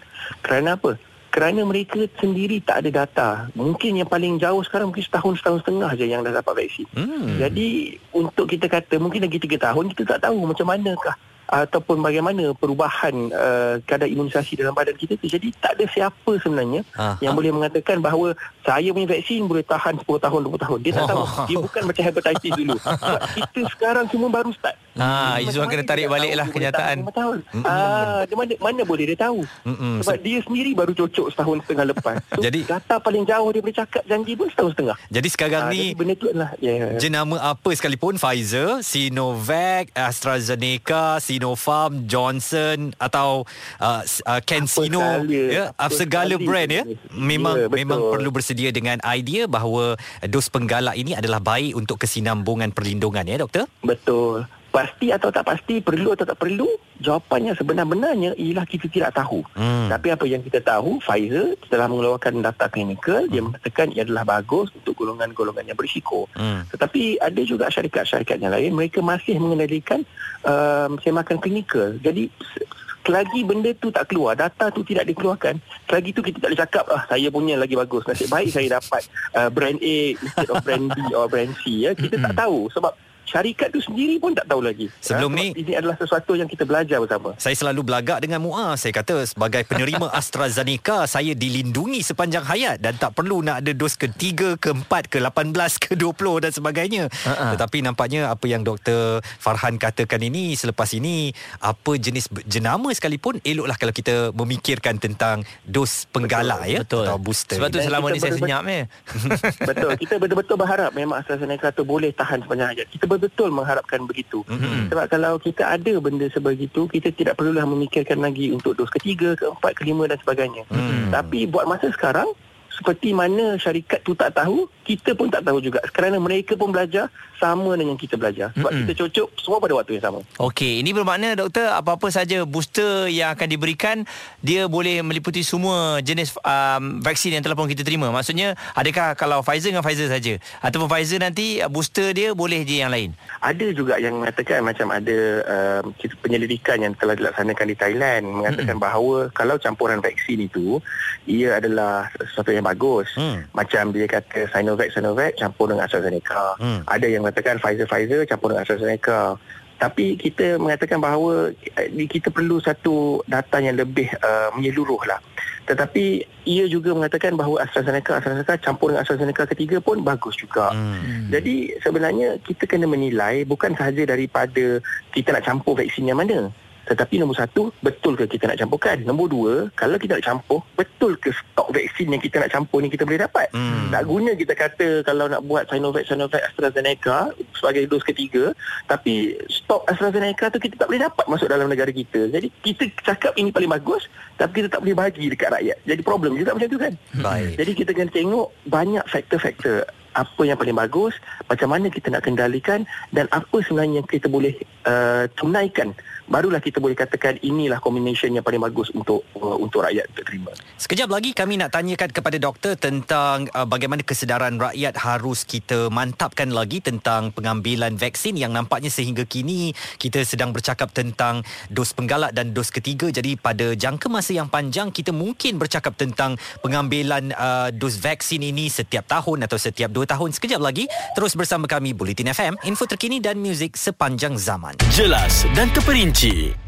Kerana 0.45 0.77
apa? 0.77 0.93
Kerana 1.29 1.61
mereka 1.67 2.07
sendiri 2.17 2.63
tak 2.63 2.85
ada 2.85 2.89
data. 3.03 3.29
Mungkin 3.53 3.99
yang 4.01 4.09
paling 4.09 4.41
jauh 4.41 4.63
sekarang 4.65 4.89
mungkin 4.89 5.05
setahun 5.05 5.39
setahun 5.43 5.59
setengah 5.65 5.91
je 5.93 6.05
yang 6.09 6.21
dah 6.25 6.33
dapat 6.33 6.65
vaksin. 6.65 6.87
Hmm. 6.95 7.37
Jadi 7.37 7.99
untuk 8.15 8.49
kita 8.49 8.65
kata 8.65 8.97
mungkin 8.97 9.23
lagi 9.23 9.37
tiga 9.37 9.71
tahun 9.71 9.93
kita 9.93 10.17
tak 10.17 10.29
tahu 10.29 10.47
macam 10.47 10.65
manakah 10.67 11.15
ataupun 11.47 11.99
bagaimana 11.99 12.51
perubahan 12.53 13.15
uh, 13.29 13.75
kadar 13.81 14.05
imunisasi 14.05 14.53
dalam 14.55 14.71
badan 14.71 14.93
kita 14.93 15.15
tu. 15.15 15.25
Jadi 15.25 15.55
tak 15.55 15.73
ada 15.73 15.85
siapa 15.87 16.31
sebenarnya 16.37 16.83
Ah, 16.93 17.15
yang 17.17 17.31
ah. 17.31 17.37
boleh 17.37 17.51
mengatakan 17.51 17.97
bahawa 17.97 18.35
saya 18.61 18.91
punya 18.91 19.07
vaksin 19.07 19.43
boleh 19.43 19.63
tahan 19.63 19.95
10 19.97 20.07
tahun 20.19 20.39
20 20.45 20.59
tahun. 20.59 20.79
Dia 20.81 20.91
tak 20.93 21.05
tahu. 21.07 21.23
Dia 21.45 21.57
bukan 21.57 21.81
macam 21.83 22.03
hepatitis 22.03 22.51
dulu. 22.53 22.75
Sebab 23.01 23.21
kita 23.33 23.59
sekarang 23.71 24.05
semua 24.07 24.29
baru 24.29 24.51
start. 24.51 24.75
Ah, 24.93 25.37
Macam 25.37 25.45
Izzuan 25.45 25.63
mana 25.63 25.71
kena 25.71 25.79
dia 25.79 25.87
tarik 25.87 26.05
tak 26.05 26.11
balik 26.11 26.27
tahu 26.27 26.37
lah 26.37 26.45
dia 26.45 26.51
boleh 26.51 26.55
kenyataan. 26.67 26.97
5 26.99 27.11
tahun. 27.13 27.37
Ah, 27.63 28.21
dia 28.23 28.35
mana 28.35 28.53
mana 28.59 28.81
boleh 28.83 29.05
dia 29.05 29.17
tahu. 29.17 29.39
Mm-mm. 29.63 29.95
Sebab 30.01 30.17
dia 30.19 30.37
sendiri 30.41 30.71
baru 30.73 30.91
cocok 30.93 31.27
setahun 31.29 31.57
setengah 31.63 31.85
lepas. 31.87 32.15
So, 32.29 32.43
Jadi- 32.43 32.65
data 32.65 32.95
paling 32.97 33.23
jauh 33.23 33.49
dia 33.49 33.61
boleh 33.61 33.73
cakap 33.73 34.03
janji 34.05 34.33
pun 34.33 34.45
setahun 34.47 34.71
setengah. 34.73 34.97
Jadi 35.07 35.27
sekarang 35.27 35.61
Ah, 35.63 35.71
ni 35.71 35.79
jadi 35.79 35.95
benda 35.95 36.13
tu 36.13 36.27
adalah 36.27 36.51
ya. 36.59 36.73
jenama 36.97 37.37
apa 37.39 37.69
sekalipun 37.71 38.13
Pfizer, 38.15 38.81
Sinovac, 38.81 39.89
AstraZeneca, 39.91 41.17
Sinopharm, 41.37 42.09
Johnson 42.09 42.91
atau 42.97 43.45
uh, 43.77 44.01
s- 44.01 44.25
uh, 44.25 44.41
CanSino 44.41 44.97
segala. 45.21 45.45
ya 45.47 45.63
Apa 45.71 45.93
segala 45.93 46.33
sekali 46.33 46.43
brand 46.43 46.69
ya 46.71 46.83
jenis. 46.83 46.97
memang 47.13 47.55
Ya, 47.55 47.65
betul. 47.65 47.77
memang 47.77 47.99
perlu 48.09 48.29
bersedia 48.31 48.69
dengan 48.69 48.97
idea 49.05 49.45
bahawa 49.45 49.93
dos 50.25 50.49
penggalak 50.49 50.97
ini 50.97 51.13
adalah 51.13 51.37
baik 51.37 51.77
untuk 51.77 51.97
kesinambungan 51.99 52.73
perlindungan 52.73 53.23
ya 53.23 53.37
doktor 53.37 53.69
Betul. 53.79 54.49
Pasti 54.77 55.09
atau 55.09 55.33
tak 55.33 55.41
pasti, 55.41 55.81
perlu 55.81 56.13
atau 56.13 56.21
tak 56.21 56.37
perlu, 56.37 56.69
jawapannya 57.01 57.57
sebenar-benarnya 57.57 58.37
ialah 58.37 58.65
kita 58.69 58.85
tidak 58.93 59.17
tahu. 59.17 59.41
Hmm. 59.57 59.89
Tapi 59.89 60.13
apa 60.13 60.29
yang 60.29 60.45
kita 60.45 60.61
tahu, 60.61 61.01
Pfizer 61.01 61.57
telah 61.65 61.89
mengeluarkan 61.89 62.45
data 62.45 62.69
klinikal, 62.69 63.25
dia 63.25 63.41
mengatakan 63.41 63.89
ia 63.89 64.05
adalah 64.05 64.37
bagus 64.37 64.69
untuk 64.77 64.93
golongan-golongan 65.01 65.65
yang 65.65 65.73
berisiko. 65.73 66.29
Hmm. 66.37 66.61
Tetapi 66.69 67.17
ada 67.17 67.41
juga 67.41 67.73
syarikat-syarikat 67.73 68.37
yang 68.37 68.53
lain, 68.53 68.77
mereka 68.77 69.01
masih 69.01 69.41
mengendalikan 69.41 70.05
um, 70.45 71.01
semakan 71.01 71.41
klinikal. 71.41 71.97
Jadi 71.97 72.29
se- 72.53 72.69
selagi 73.01 73.41
benda 73.47 73.71
tu 73.79 73.87
tak 73.87 74.11
keluar, 74.11 74.35
data 74.35 74.67
tu 74.67 74.83
tidak 74.83 75.07
dikeluarkan, 75.07 75.57
selagi 75.87 76.11
tu 76.11 76.19
kita 76.19 76.43
tak 76.43 76.49
boleh 76.51 76.61
cakap, 76.61 76.85
ah 76.91 77.01
saya 77.07 77.31
punya 77.31 77.55
lagi 77.55 77.73
bagus. 77.73 78.03
Nasib 78.03 78.27
baik 78.27 78.51
saya 78.51 78.77
dapat 78.77 79.07
uh, 79.31 79.49
brand 79.49 79.79
A 79.79 79.99
instead 80.19 80.49
of 80.51 80.59
brand 80.61 80.91
B 80.91 80.97
or 81.15 81.25
brand 81.31 81.55
C. 81.63 81.87
Ya. 81.87 81.95
Kita 81.95 82.19
tak 82.19 82.35
tahu 82.35 82.67
sebab 82.75 82.91
syarikat 83.27 83.69
tu 83.69 83.79
sendiri 83.79 84.15
pun 84.17 84.31
tak 84.31 84.47
tahu 84.47 84.63
lagi. 84.63 84.87
Sebelum 84.97 85.29
Ah, 85.29 85.37
ni- 85.37 85.53
ini 85.53 85.73
adalah 85.75 85.93
sesuatu 85.93 86.33
yang 86.33 86.47
kita 86.47 86.63
belajar 86.63 86.97
bersama. 86.97 87.35
Saya 87.35 87.53
selalu 87.53 87.83
belagak 87.83 88.23
dengan 88.23 88.39
Muaz. 88.39 88.79
Saya 88.79 88.95
kata 88.95 89.27
sebagai 89.27 89.67
penerima 89.67 90.07
AstraZeneca, 90.19 91.03
saya 91.05 91.35
dilindungi 91.35 91.99
sepanjang 92.01 92.41
hayat 92.41 92.79
dan 92.79 92.95
tak 92.95 93.13
perlu 93.13 93.43
nak 93.43 93.59
ada 93.59 93.71
dos 93.71 93.93
ketiga, 93.93 94.55
keempat, 94.55 95.11
ke 95.11 95.19
18, 95.19 95.51
ke 95.83 95.93
20 95.93 96.39
dan 96.39 96.51
sebagainya. 96.51 97.03
Uh-uh. 97.11 97.51
Tetapi 97.53 97.83
nampaknya 97.83 98.31
apa 98.31 98.45
yang 98.45 98.63
Dr. 98.63 99.19
Farhan 99.37 99.75
katakan 99.75 100.21
ini 100.21 100.55
selepas 100.55 100.87
ini, 100.93 101.35
apa 101.59 101.99
jenis 101.99 102.31
jenama 102.45 102.89
sekalipun, 102.89 103.43
eloklah 103.43 103.75
kalau 103.75 103.91
kita 103.91 104.31
memikirkan 104.31 104.95
tentang 104.95 105.43
dos 105.61 106.07
penggalak 106.07 106.63
ya 106.63 106.79
Betul. 106.81 107.03
atau 107.03 107.17
booster. 107.19 107.59
Sebab 107.59 107.69
tu 107.69 107.79
selama 107.79 108.07
ni 108.09 108.19
saya 108.19 108.33
senyap 108.33 108.63
ya. 108.63 108.85
Betul. 109.69 109.91
Kita 109.97 110.15
betul-betul 110.17 110.55
berharap 110.55 110.91
memang 110.93 111.19
AstraZeneca 111.19 111.73
tu 111.73 111.83
boleh 111.83 112.13
tahan 112.13 112.39
sepanjang 112.39 112.69
hayat. 112.71 112.87
Kita 112.87 113.03
betul-betul 113.17 113.49
mengharapkan 113.49 114.05
begitu. 114.05 114.45
Mhm. 114.45 114.93
Sebab 114.93 115.05
kalau 115.09 115.41
kita 115.41 115.73
ada 115.73 115.93
benda 115.97 116.29
sebegitu, 116.29 116.85
kita 116.87 117.09
tidak 117.11 117.33
perlulah 117.35 117.65
memikirkan 117.65 118.21
lagi 118.21 118.53
untuk 118.53 118.77
dos 118.77 118.93
ketiga, 118.93 119.33
keempat, 119.33 119.73
kelima 119.75 120.05
dan 120.05 120.21
sebagainya. 120.21 120.63
Hmm. 120.69 121.09
Tapi 121.09 121.49
buat 121.49 121.65
masa 121.65 121.89
sekarang, 121.89 122.29
seperti 122.77 123.09
mana 123.09 123.57
syarikat 123.57 124.05
tu 124.05 124.13
tak 124.13 124.37
tahu, 124.37 124.69
kita 124.85 125.17
pun 125.17 125.33
tak 125.33 125.41
tahu 125.41 125.57
juga. 125.57 125.81
Kerana 125.89 126.21
mereka 126.21 126.53
pun 126.53 126.69
belajar 126.69 127.09
sama 127.41 127.73
dengan 127.73 127.97
kita 127.97 128.13
belajar. 128.17 128.53
Sebab 128.53 128.69
Mm-mm. 128.69 128.85
kita 128.85 128.93
cocok 129.01 129.27
semua 129.41 129.57
pada 129.57 129.73
waktu 129.73 129.97
yang 129.97 130.05
sama. 130.05 130.19
Okey, 130.37 130.85
ini 130.85 130.93
bermakna 130.93 131.33
doktor 131.33 131.73
apa-apa 131.73 132.13
saja 132.13 132.45
booster 132.45 133.09
yang 133.09 133.33
akan 133.33 133.47
diberikan 133.49 134.05
dia 134.45 134.69
boleh 134.69 135.01
meliputi 135.01 135.41
semua 135.41 135.97
jenis 136.05 136.37
um, 136.45 137.01
vaksin 137.01 137.33
yang 137.33 137.41
telah 137.41 137.57
pun 137.57 137.65
kita 137.65 137.81
terima. 137.81 138.13
Maksudnya 138.13 138.53
adakah 138.77 139.17
kalau 139.17 139.41
Pfizer 139.41 139.73
dengan 139.73 139.85
Pfizer 139.85 140.09
saja 140.13 140.37
ataupun 140.61 140.85
Pfizer 140.85 141.17
nanti 141.17 141.61
booster 141.73 142.13
dia 142.13 142.37
boleh 142.37 142.61
je 142.61 142.85
yang 142.85 142.93
lain? 142.93 143.17
Ada 143.41 143.73
juga 143.73 143.97
yang 143.97 144.21
mengatakan 144.21 144.61
macam 144.61 144.93
ada 144.93 145.17
um, 145.49 145.93
penyelidikan 146.21 146.77
yang 146.81 146.93
telah 146.93 147.17
dilaksanakan 147.17 147.65
di 147.65 147.75
Thailand 147.77 148.23
mengatakan 148.27 148.77
bahawa 148.77 149.33
kalau 149.33 149.57
campuran 149.57 150.01
vaksin 150.03 150.45
itu 150.45 150.77
ia 151.25 151.57
adalah 151.57 152.11
sesuatu 152.17 152.51
yang 152.51 152.66
bagus. 152.67 153.07
Hmm. 153.15 153.47
Macam 153.55 153.95
dia 153.95 154.05
kata 154.05 154.51
Sinovac 154.51 154.91
Sinovac 154.91 155.31
campur 155.39 155.71
dengan 155.71 155.87
AstraZeneca. 155.87 156.59
Hmm. 156.59 156.83
Ada 156.83 157.07
yang 157.07 157.23
mengatakan 157.23 157.63
Pfizer 157.63 157.87
Pfizer 157.87 158.27
campur 158.27 158.51
dengan 158.51 158.67
AstraZeneca. 158.67 159.39
Tapi 159.77 160.17
kita 160.17 160.57
mengatakan 160.57 160.97
bahawa 160.97 161.53
eh, 161.77 162.09
kita 162.09 162.33
perlu 162.33 162.57
satu 162.57 163.21
data 163.29 163.61
yang 163.61 163.77
lebih 163.77 164.09
uh, 164.25 164.49
menyeluruh 164.57 165.05
lah. 165.05 165.21
Tetapi 165.69 166.23
ia 166.47 166.65
juga 166.65 166.95
mengatakan 166.97 167.35
bahawa 167.37 167.67
AstraZeneca 167.67 168.17
AstraZeneca 168.17 168.57
campur 168.57 168.89
dengan 168.89 169.03
AstraZeneca 169.05 169.43
ketiga 169.53 169.77
pun 169.77 170.01
bagus 170.01 170.33
juga. 170.39 170.73
Hmm. 170.73 171.29
Jadi 171.29 171.77
sebenarnya 171.83 172.41
kita 172.41 172.65
kena 172.65 172.89
menilai 172.89 173.45
bukan 173.45 173.77
sahaja 173.77 174.07
daripada 174.07 174.81
kita 175.13 175.29
nak 175.35 175.45
campur 175.45 175.77
vaksin 175.77 176.09
yang 176.09 176.17
mana. 176.17 176.49
Tetapi 176.87 177.19
nombor 177.19 177.35
satu, 177.35 177.75
betul 177.83 178.15
ke 178.15 178.31
kita 178.31 178.47
nak 178.47 178.63
campurkan? 178.63 179.03
Nombor 179.03 179.27
dua, 179.27 179.53
kalau 179.75 179.99
kita 179.99 180.15
nak 180.15 180.25
campur, 180.25 180.63
betul 180.79 181.19
ke 181.19 181.35
stok 181.35 181.75
vaksin 181.75 182.07
yang 182.15 182.23
kita 182.23 182.39
nak 182.39 182.47
campur 182.47 182.79
ni 182.79 182.87
kita 182.87 183.03
boleh 183.03 183.27
dapat? 183.27 183.51
Hmm. 183.51 183.91
Tak 183.91 184.03
guna 184.07 184.31
kita 184.39 184.53
kata 184.55 184.87
kalau 185.03 185.27
nak 185.27 185.43
buat 185.43 185.67
Sinovac, 185.67 186.07
Sinovac, 186.07 186.39
AstraZeneca 186.47 187.35
sebagai 187.59 187.91
dos 187.91 188.07
ketiga, 188.07 188.55
tapi 188.87 189.35
stok 189.51 189.83
AstraZeneca 189.91 190.47
tu 190.47 190.63
kita 190.63 190.79
tak 190.79 190.87
boleh 190.87 191.03
dapat 191.03 191.25
masuk 191.27 191.51
dalam 191.51 191.67
negara 191.67 191.91
kita. 191.91 192.31
Jadi 192.31 192.47
kita 192.63 192.87
cakap 193.03 193.35
ini 193.35 193.51
paling 193.51 193.69
bagus, 193.69 194.07
tapi 194.39 194.63
kita 194.63 194.71
tak 194.71 194.87
boleh 194.87 194.95
bagi 194.95 195.27
dekat 195.27 195.51
rakyat. 195.51 195.77
Jadi 195.83 196.01
problem 196.07 196.39
juga 196.39 196.55
macam 196.55 196.71
tu 196.71 196.79
kan? 196.79 196.93
Baik. 197.19 197.59
Jadi 197.59 197.71
kita 197.83 197.91
kena 197.91 198.11
tengok 198.15 198.47
banyak 198.71 199.03
faktor-faktor 199.11 199.83
apa 200.17 200.41
yang 200.41 200.57
paling 200.57 200.73
bagus, 200.73 201.13
macam 201.45 201.69
mana 201.69 201.93
kita 201.93 202.09
nak 202.09 202.25
kendalikan 202.25 202.89
dan 203.13 203.29
apa 203.29 203.61
sebenarnya 203.61 204.01
yang 204.01 204.07
kita 204.09 204.25
boleh 204.25 204.57
uh, 204.89 205.29
tunaikan. 205.37 205.93
Barulah 206.27 206.59
kita 206.59 206.83
boleh 206.83 206.91
katakan 206.91 207.39
inilah 207.39 207.79
combination 207.79 208.27
yang 208.35 208.43
paling 208.43 208.59
bagus 208.59 208.91
untuk 208.91 209.23
uh, 209.39 209.55
untuk 209.55 209.87
rakyat 209.87 210.11
untuk 210.11 210.27
terima. 210.27 210.51
Sekejap 210.75 211.07
lagi 211.07 211.31
kami 211.31 211.55
nak 211.55 211.71
tanyakan 211.71 212.11
kepada 212.11 212.35
doktor 212.35 212.75
tentang 212.75 213.47
uh, 213.55 213.63
bagaimana 213.63 214.03
kesedaran 214.03 214.59
rakyat 214.59 214.99
harus 214.99 215.47
kita 215.47 215.87
mantapkan 215.87 216.51
lagi 216.51 216.83
tentang 216.83 217.31
pengambilan 217.31 217.95
vaksin 217.95 218.35
yang 218.35 218.51
nampaknya 218.51 218.91
sehingga 218.91 219.23
kini 219.23 219.71
kita 219.95 220.27
sedang 220.27 220.51
bercakap 220.51 220.91
tentang 220.91 221.47
dos 221.71 221.95
penggalak 221.95 222.35
dan 222.35 222.51
dos 222.51 222.75
ketiga. 222.75 223.07
Jadi 223.07 223.39
pada 223.39 223.71
jangka 223.71 224.11
masa 224.11 224.35
yang 224.35 224.51
panjang 224.51 224.91
kita 224.91 225.15
mungkin 225.15 225.55
bercakap 225.55 225.95
tentang 225.95 226.35
pengambilan 226.59 227.31
uh, 227.39 227.71
dos 227.71 227.95
vaksin 228.03 228.43
ini 228.43 228.67
setiap 228.67 229.07
tahun 229.07 229.47
atau 229.47 229.55
setiap 229.55 229.95
dua 229.95 230.03
tahun. 230.03 230.35
Sekejap 230.35 230.59
lagi 230.59 230.91
terus 231.15 231.39
bersama 231.39 231.71
kami 231.71 231.95
Bulletin 231.95 232.35
FM 232.35 232.59
info 232.67 232.83
terkini 232.83 233.23
dan 233.23 233.39
muzik 233.39 233.79
sepanjang 233.79 234.35
zaman. 234.35 234.75
Jelas 234.91 235.47
dan 235.55 235.71
terperinci 235.71 236.16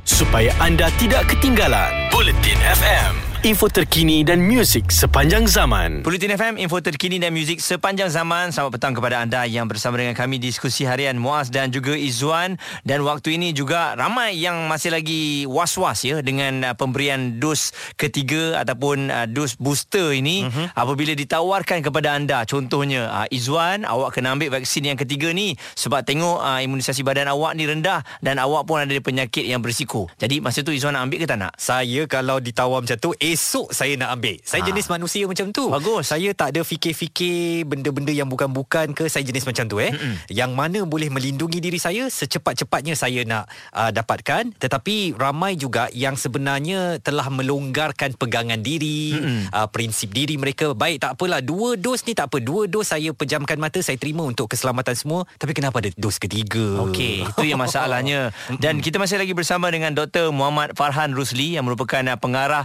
supaya 0.05 0.53
anda 0.61 0.93
tidak 1.01 1.25
ketinggalan. 1.25 1.89
Bulletin 2.13 2.61
FM, 2.61 3.17
info 3.39 3.71
terkini 3.71 4.27
dan 4.27 4.43
muzik 4.43 4.91
sepanjang 4.91 5.47
zaman. 5.47 6.03
Bulletin 6.03 6.35
FM, 6.35 6.59
info 6.59 6.83
terkini 6.83 7.23
dan 7.23 7.31
muzik 7.31 7.63
sepanjang 7.63 8.11
zaman. 8.11 8.51
Selamat 8.51 8.75
petang 8.75 8.91
kepada 8.91 9.23
anda 9.23 9.47
yang 9.47 9.63
bersama 9.63 9.95
dengan 9.95 10.11
kami 10.11 10.43
diskusi 10.43 10.83
harian 10.83 11.15
Muaz 11.15 11.47
dan 11.47 11.71
juga 11.71 11.95
Izzuan. 11.95 12.59
Dan 12.83 13.07
waktu 13.07 13.39
ini 13.39 13.55
juga 13.55 13.95
ramai 13.95 14.35
yang 14.35 14.67
masih 14.67 14.91
lagi 14.91 15.47
was-was 15.47 16.03
ya 16.03 16.19
dengan 16.19 16.67
uh, 16.67 16.75
pemberian 16.75 17.39
dos 17.39 17.71
ketiga 17.95 18.59
ataupun 18.59 19.07
uh, 19.07 19.23
dos 19.23 19.55
booster 19.55 20.11
ini 20.11 20.43
uh-huh. 20.43 20.75
apabila 20.75 21.15
ditawarkan 21.15 21.79
kepada 21.79 22.19
anda. 22.19 22.43
Contohnya 22.43 23.07
uh, 23.23 23.27
Izzuan, 23.31 23.87
awak 23.87 24.19
kena 24.19 24.35
ambil 24.35 24.59
vaksin 24.59 24.83
yang 24.83 24.99
ketiga 24.99 25.31
ni 25.31 25.55
sebab 25.79 26.03
tengok 26.03 26.43
uh, 26.43 26.59
imunisasi 26.59 27.07
badan 27.07 27.31
awak 27.31 27.55
ni 27.55 27.71
rendah 27.71 28.03
dan 28.19 28.35
awak 28.35 28.67
pun 28.67 28.83
ada 28.83 28.99
penyakit 28.99 29.47
yang 29.47 29.63
berisiko. 29.63 30.11
Jadi 30.19 30.43
masa 30.43 30.59
tu 30.59 30.75
Izzuan 30.75 30.99
nak 30.99 31.07
ambil 31.07 31.23
ke 31.23 31.27
tak 31.31 31.39
nak? 31.39 31.55
Saya 31.55 32.03
kalau 32.03 32.43
ditawar 32.43 32.83
macam 32.83 32.99
tu 32.99 33.15
Esok 33.29 33.69
saya 33.69 33.93
nak 33.93 34.17
ambil 34.17 34.41
Saya 34.41 34.65
Ah. 34.65 34.67
jenis 34.73 34.89
manusia 34.89 35.23
macam 35.29 35.53
tu 35.53 35.69
Bagus. 35.69 36.09
Saya 36.09 36.33
tak 36.33 36.57
ada 36.57 36.65
fikir-fikir 36.65 37.61
Benda-benda 37.63 38.09
yang 38.09 38.25
bukan-bukan 38.25 38.91
ke 38.91 39.05
Saya 39.05 39.21
jenis 39.21 39.45
macam 39.45 39.69
tu 39.69 39.77
eh 39.77 39.93
Mm-mm. 39.93 40.17
Yang 40.33 40.51
mana 40.51 40.79
boleh 40.81 41.13
melindungi 41.13 41.61
diri 41.61 41.77
saya 41.77 42.09
Secepat-cepatnya 42.09 42.97
saya 42.97 43.21
nak 43.23 43.45
uh, 43.71 43.93
dapatkan 43.93 44.57
Tetapi 44.57 45.13
ramai 45.13 45.53
juga 45.53 45.93
Yang 45.93 46.25
sebenarnya 46.25 46.97
Telah 46.97 47.29
melonggarkan 47.29 48.17
pegangan 48.17 48.57
diri 48.57 49.13
uh, 49.53 49.69
Prinsip 49.69 50.09
diri 50.09 50.35
mereka 50.35 50.73
Baik 50.73 51.05
tak 51.05 51.13
apalah 51.13 51.45
Dua 51.45 51.77
dos 51.77 52.01
ni 52.03 52.17
tak 52.17 52.33
apa 52.33 52.41
Dua 52.41 52.65
dos 52.65 52.89
saya 52.89 53.13
pejamkan 53.13 53.61
mata 53.61 53.77
Saya 53.79 54.01
terima 54.01 54.25
untuk 54.25 54.49
keselamatan 54.49 54.97
semua 54.97 55.29
Tapi 55.37 55.53
kenapa 55.53 55.77
ada 55.77 55.93
dos 55.93 56.17
ketiga 56.17 56.81
Okey, 56.81 57.27
itu 57.27 57.43
yang 57.45 57.59
masalahnya. 57.59 58.31
Dan 58.63 58.79
kita 58.79 58.97
masih 58.97 59.19
lagi 59.19 59.35
bersama 59.35 59.67
dengan 59.67 59.91
Dr. 59.91 60.31
Muhammad 60.31 60.73
Farhan 60.73 61.11
Rusli 61.11 61.53
yang 61.53 61.67
merupakan 61.67 62.01
uh, 62.01 62.15
pengarah 62.15 62.63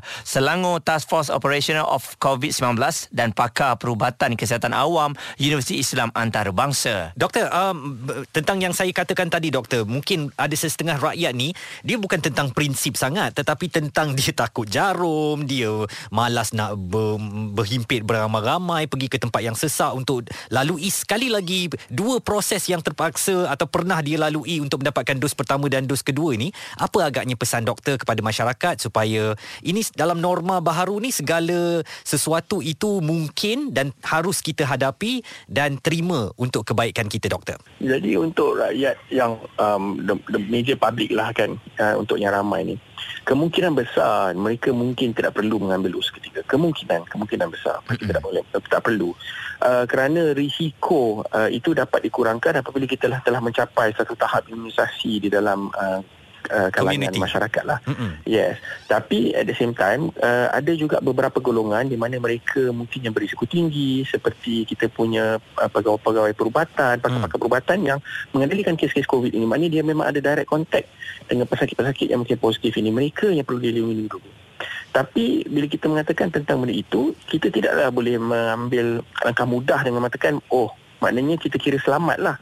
Selangor 0.55 0.79
Task 0.87 1.11
Force 1.11 1.35
Operational 1.35 1.83
of 1.91 2.15
COVID-19 2.23 2.79
dan 3.11 3.35
pakar 3.35 3.75
perubatan 3.75 4.39
kesihatan 4.39 4.71
awam 4.71 5.11
Universiti 5.35 5.83
Islam 5.83 6.15
Antarabangsa. 6.15 7.11
Doktor, 7.19 7.51
um, 7.51 7.99
tentang 8.31 8.63
yang 8.63 8.71
saya 8.71 8.95
katakan 8.95 9.27
tadi 9.27 9.51
doktor, 9.51 9.83
mungkin 9.83 10.31
ada 10.39 10.55
setengah 10.55 11.03
rakyat 11.03 11.35
ni 11.35 11.51
dia 11.83 11.99
bukan 11.99 12.23
tentang 12.23 12.55
prinsip 12.55 12.95
sangat 12.95 13.35
tetapi 13.35 13.67
tentang 13.67 14.15
dia 14.19 14.31
takut 14.31 14.71
jarum, 14.71 15.43
dia 15.43 15.75
malas 16.15 16.55
nak 16.55 16.79
ber, 16.79 17.19
berhimpit 17.51 18.07
beramai-ramai 18.07 18.87
pergi 18.87 19.11
ke 19.11 19.19
tempat 19.19 19.43
yang 19.43 19.59
sesak 19.59 19.91
untuk 19.91 20.23
lalui 20.55 20.87
sekali 20.87 21.35
lagi 21.35 21.67
dua 21.91 22.23
proses 22.23 22.63
yang 22.71 22.79
terpaksa 22.79 23.51
atau 23.51 23.67
pernah 23.67 23.99
dia 24.07 24.23
lalui 24.23 24.63
untuk 24.63 24.87
mendapatkan 24.87 25.19
dos 25.19 25.35
pertama 25.35 25.67
dan 25.67 25.91
dos 25.91 26.07
kedua 26.07 26.39
ni. 26.39 26.55
Apa 26.79 27.11
agaknya 27.11 27.35
pesan 27.35 27.67
doktor 27.67 27.99
kepada 27.99 28.23
masyarakat 28.23 28.79
supaya 28.79 29.35
ini 29.67 29.83
dalam 29.99 30.23
norma 30.23 30.44
baharu 30.45 31.01
ni 31.01 31.11
segala 31.11 31.81
sesuatu 32.05 32.61
itu 32.61 33.01
mungkin 33.01 33.73
dan 33.73 33.91
harus 34.05 34.45
kita 34.45 34.69
hadapi 34.69 35.25
dan 35.49 35.81
terima 35.81 36.31
untuk 36.37 36.69
kebaikan 36.69 37.09
kita 37.09 37.33
doktor. 37.33 37.59
Jadi 37.81 38.15
untuk 38.21 38.61
rakyat 38.61 38.97
yang 39.09 39.41
um, 39.57 40.05
the, 40.05 40.15
the 40.31 40.41
major 40.53 40.77
public 40.77 41.11
lah 41.11 41.33
kan 41.33 41.57
uh, 41.81 41.95
untuk 41.97 42.21
yang 42.21 42.37
ramai 42.37 42.63
ni 42.65 42.77
kemungkinan 43.25 43.73
besar 43.73 44.37
mereka 44.37 44.71
mungkin 44.71 45.17
tidak 45.17 45.37
perlu 45.37 45.57
mengambil 45.57 45.97
dos 45.97 46.13
ketiga. 46.13 46.45
Kemungkinan 46.45 47.09
kemungkinan 47.09 47.49
besar 47.49 47.81
mereka 47.89 48.13
tidak 48.13 48.25
boleh 48.25 48.43
tak 48.69 48.83
perlu. 48.85 49.17
Uh, 49.65 49.89
kerana 49.89 50.37
risiko 50.37 51.25
uh, 51.33 51.49
itu 51.49 51.73
dapat 51.73 52.05
dikurangkan 52.05 52.61
apabila 52.61 52.85
kita 52.85 53.09
telah, 53.09 53.21
telah 53.25 53.41
mencapai 53.41 53.97
satu 53.97 54.13
tahap 54.13 54.45
imunisasi 54.51 55.25
di 55.25 55.29
dalam 55.33 55.73
uh, 55.73 56.05
uh, 56.51 56.69
kalangan 56.73 57.09
Community. 57.09 57.21
masyarakat 57.21 57.65
lah. 57.65 57.79
Mm-mm. 57.89 58.11
Yes. 58.29 58.61
Tapi 58.91 59.33
at 59.33 59.49
the 59.49 59.57
same 59.57 59.73
time 59.73 60.13
uh, 60.21 60.53
ada 60.53 60.73
juga 60.77 61.01
beberapa 61.01 61.41
golongan 61.41 61.89
di 61.89 61.97
mana 61.97 62.21
mereka 62.21 62.73
mungkin 62.75 63.01
yang 63.05 63.15
berisiko 63.15 63.49
tinggi 63.49 64.05
seperti 64.05 64.69
kita 64.69 64.91
punya 64.93 65.39
uh, 65.41 65.71
pegawai-pegawai 65.71 66.35
perubatan, 66.37 67.01
pakar-pakar 67.01 67.39
perubatan 67.39 67.79
yang 67.85 67.99
mengendalikan 68.37 68.77
kes-kes 68.77 69.09
COVID 69.09 69.33
ini. 69.33 69.45
Maknanya 69.49 69.81
dia 69.81 69.83
memang 69.87 70.07
ada 70.09 70.21
direct 70.21 70.51
contact 70.51 70.89
dengan 71.29 71.49
pesakit-pesakit 71.49 72.13
yang 72.13 72.21
mungkin 72.25 72.39
positif 72.41 72.77
ini. 72.77 72.93
Mereka 72.93 73.33
yang 73.33 73.47
perlu 73.47 73.61
dilindungi 73.63 74.09
dulu. 74.09 74.31
Tapi 74.95 75.43
bila 75.51 75.67
kita 75.67 75.91
mengatakan 75.91 76.31
tentang 76.31 76.63
benda 76.63 76.71
itu, 76.71 77.19
kita 77.27 77.51
tidaklah 77.51 77.91
boleh 77.91 78.15
mengambil 78.15 79.03
langkah 79.27 79.43
mudah 79.43 79.83
dengan 79.83 80.07
mengatakan, 80.07 80.39
oh 80.55 80.71
maknanya 81.03 81.35
kita 81.35 81.59
kira 81.59 81.83
selamat 81.83 82.23
lah. 82.23 82.37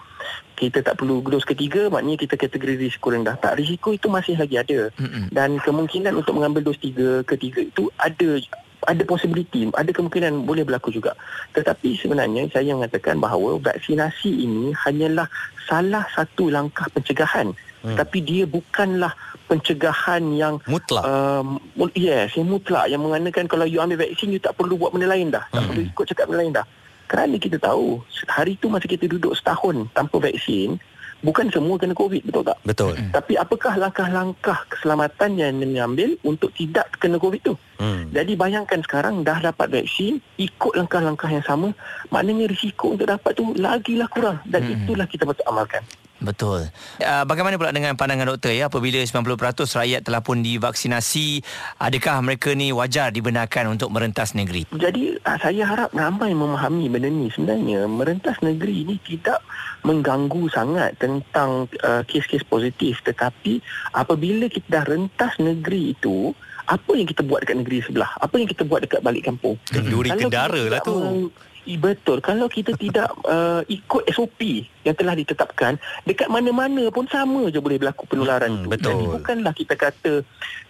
Kita 0.52 0.84
tak 0.84 1.00
perlu 1.00 1.24
dos 1.24 1.42
ketiga, 1.42 1.88
maknanya 1.88 2.22
kita 2.22 2.34
kategori 2.38 2.76
risiko 2.78 3.10
rendah. 3.10 3.34
Tak, 3.40 3.58
risiko 3.58 3.90
itu 3.90 4.06
masih 4.06 4.38
lagi 4.38 4.60
ada. 4.60 4.92
Mm-mm. 5.00 5.32
Dan 5.32 5.58
kemungkinan 5.58 6.12
untuk 6.14 6.38
mengambil 6.38 6.62
dos 6.62 6.78
tiga, 6.78 7.24
ketiga 7.26 7.64
itu 7.64 7.88
ada 7.98 8.38
ada 8.82 9.02
possibility, 9.06 9.70
ada 9.78 9.90
kemungkinan 9.94 10.42
boleh 10.42 10.66
berlaku 10.66 10.90
juga. 10.90 11.14
Tetapi 11.54 11.94
sebenarnya 12.02 12.50
saya 12.50 12.74
mengatakan 12.74 13.22
bahawa 13.22 13.54
vaksinasi 13.62 14.42
ini 14.42 14.74
hanyalah 14.74 15.30
salah 15.70 16.02
satu 16.10 16.50
langkah 16.50 16.90
pencegahan. 16.90 17.54
Hmm. 17.82 17.98
Tapi 17.98 18.18
dia 18.22 18.42
bukanlah 18.46 19.14
pencegahan 19.46 20.22
yang 20.34 20.58
Mutlak. 20.66 21.02
um, 21.02 21.58
yes, 21.94 22.34
yang 22.38 22.46
mutlak 22.50 22.86
yang 22.90 23.02
mengatakan 23.02 23.46
kalau 23.50 23.66
you 23.66 23.82
ambil 23.82 23.98
vaksin 24.02 24.30
you 24.34 24.38
tak 24.38 24.54
perlu 24.54 24.78
buat 24.78 24.94
benda 24.94 25.10
lain 25.10 25.30
dah. 25.30 25.46
Tak 25.50 25.62
Hmm. 25.62 25.68
perlu 25.70 25.82
ikut 25.86 26.04
cakap 26.10 26.24
benda 26.30 26.40
lain 26.42 26.54
dah. 26.54 26.66
Kerana 27.12 27.36
kita 27.36 27.60
tahu 27.60 28.00
hari 28.24 28.56
tu 28.56 28.72
masa 28.72 28.88
kita 28.88 29.04
duduk 29.04 29.36
setahun 29.36 29.84
tanpa 29.92 30.16
vaksin, 30.16 30.80
bukan 31.20 31.52
semua 31.52 31.76
kena 31.76 31.92
COVID, 31.92 32.24
betul 32.24 32.42
tak? 32.42 32.58
Betul. 32.64 32.96
Tapi 33.12 33.36
apakah 33.36 33.76
langkah-langkah 33.76 34.64
keselamatan 34.72 35.36
yang 35.36 35.60
diambil 35.60 36.16
untuk 36.24 36.48
tidak 36.56 36.88
kena 36.96 37.20
COVID 37.20 37.40
tu? 37.44 37.54
Hmm. 37.76 38.08
Jadi 38.16 38.32
bayangkan 38.32 38.80
sekarang 38.80 39.20
dah 39.22 39.44
dapat 39.44 39.68
vaksin, 39.68 40.24
ikut 40.40 40.72
langkah-langkah 40.72 41.28
yang 41.28 41.44
sama, 41.44 41.76
maknanya 42.08 42.48
risiko 42.48 42.96
untuk 42.96 43.06
dapat 43.06 43.36
tu 43.36 43.52
lagilah 43.60 44.08
kurang 44.08 44.40
dan 44.48 44.64
Hmm. 44.64 44.72
itulah 44.72 45.04
kita 45.04 45.28
patut 45.28 45.44
amalkan. 45.44 45.84
Betul. 46.22 46.70
Uh, 47.02 47.24
bagaimana 47.26 47.58
pula 47.58 47.74
dengan 47.74 47.98
pandangan 47.98 48.30
doktor 48.30 48.54
ya 48.54 48.70
apabila 48.70 49.02
90% 49.02 49.34
rakyat 49.58 50.00
telah 50.06 50.22
pun 50.22 50.38
divaksinasi, 50.40 51.42
adakah 51.82 52.22
mereka 52.22 52.54
ni 52.54 52.70
wajar 52.70 53.10
dibenarkan 53.10 53.74
untuk 53.74 53.90
merentas 53.90 54.38
negeri? 54.38 54.70
Jadi 54.70 55.18
ah, 55.26 55.36
saya 55.42 55.66
harap 55.66 55.90
ramai 55.90 56.30
memahami 56.32 56.86
benda 56.86 57.10
ni. 57.10 57.28
Sebenarnya 57.34 57.90
merentas 57.90 58.38
negeri 58.40 58.86
ini 58.86 58.96
tidak 59.02 59.42
mengganggu 59.82 60.46
sangat 60.54 60.94
tentang 61.02 61.66
uh, 61.82 62.06
kes-kes 62.06 62.46
positif 62.46 63.02
tetapi 63.02 63.58
apabila 63.98 64.46
kita 64.46 64.80
dah 64.80 64.84
rentas 64.86 65.34
negeri 65.42 65.98
itu 65.98 66.30
apa 66.70 66.94
yang 66.94 67.10
kita 67.10 67.26
buat 67.26 67.42
dekat 67.42 67.66
negeri 67.66 67.82
sebelah? 67.82 68.10
Apa 68.22 68.38
yang 68.38 68.46
kita 68.46 68.62
buat 68.62 68.86
dekat 68.86 69.02
balik 69.02 69.26
kampung? 69.26 69.58
Kenduri 69.66 70.14
kendara 70.14 70.62
lah 70.70 70.80
tu. 70.80 71.28
Betul. 71.78 72.18
Kalau 72.18 72.50
kita 72.50 72.74
tidak 72.74 73.14
uh, 73.22 73.62
ikut 73.70 74.02
SOP 74.10 74.66
yang 74.82 74.98
telah 74.98 75.14
ditetapkan, 75.14 75.78
dekat 76.02 76.26
mana-mana 76.26 76.90
pun 76.90 77.06
sama 77.06 77.46
je 77.48 77.62
boleh 77.62 77.78
berlaku 77.78 78.02
penularan 78.10 78.50
Hmm, 78.50 78.62
tu. 78.66 78.70
betul. 78.74 78.90
Jadi 78.90 79.04
bukanlah 79.14 79.52
kita 79.54 79.74
kata 79.78 80.12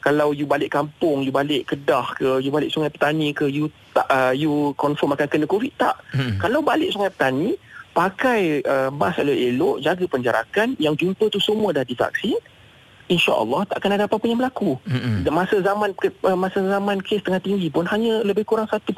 kalau 0.04 0.36
you 0.36 0.44
balik 0.44 0.68
kampung, 0.68 1.24
you 1.24 1.32
balik 1.32 1.64
Kedah 1.72 2.12
ke, 2.12 2.44
you 2.44 2.52
balik 2.52 2.68
Sungai 2.68 2.92
Petani 2.92 3.32
ke, 3.32 3.48
you 3.48 3.72
tak 3.96 4.04
uh, 4.08 4.36
you 4.36 4.76
confirm 4.76 5.16
akan 5.16 5.28
kena 5.28 5.48
COVID 5.48 5.72
tak. 5.80 5.96
Hmm. 6.12 6.36
Kalau 6.36 6.60
balik 6.60 6.92
Sungai 6.92 7.08
Petani, 7.08 7.56
pakai 7.92 8.60
uh, 8.64 8.88
mask 8.92 9.20
elok-elok, 9.20 9.80
jaga 9.80 10.04
penjarakan, 10.08 10.76
yang 10.76 10.92
jumpa 10.92 11.28
tu 11.28 11.40
semua 11.40 11.72
dah 11.72 11.84
divaksin, 11.84 12.36
insya-Allah 13.08 13.68
tak 13.68 13.84
akan 13.84 13.92
ada 13.96 14.04
apa-apa 14.08 14.24
yang 14.24 14.40
berlaku. 14.40 14.76
Dan 15.24 15.32
masa 15.32 15.60
zaman 15.60 15.92
uh, 15.92 16.38
masa 16.38 16.60
zaman 16.60 17.00
kes 17.00 17.20
tengah 17.20 17.40
tinggi 17.40 17.68
pun 17.68 17.84
hanya 17.88 18.24
lebih 18.24 18.44
kurang 18.44 18.64
1.8% 18.68 18.88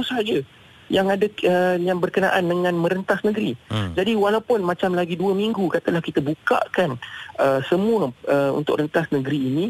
saja 0.00 0.40
yang 0.86 1.10
ada 1.10 1.26
uh, 1.26 1.76
yang 1.78 1.98
berkenaan 1.98 2.46
dengan 2.46 2.74
merentas 2.78 3.20
negeri. 3.26 3.58
Hmm. 3.70 3.92
Jadi 3.98 4.14
walaupun 4.14 4.62
macam 4.62 4.94
lagi 4.94 5.18
dua 5.18 5.34
minggu 5.34 5.66
katalah 5.66 6.02
kita 6.02 6.22
bukakan 6.22 7.00
uh, 7.42 7.60
semua 7.66 8.14
uh, 8.30 8.50
untuk 8.54 8.78
rentas 8.78 9.10
negeri 9.10 9.38
ini, 9.50 9.66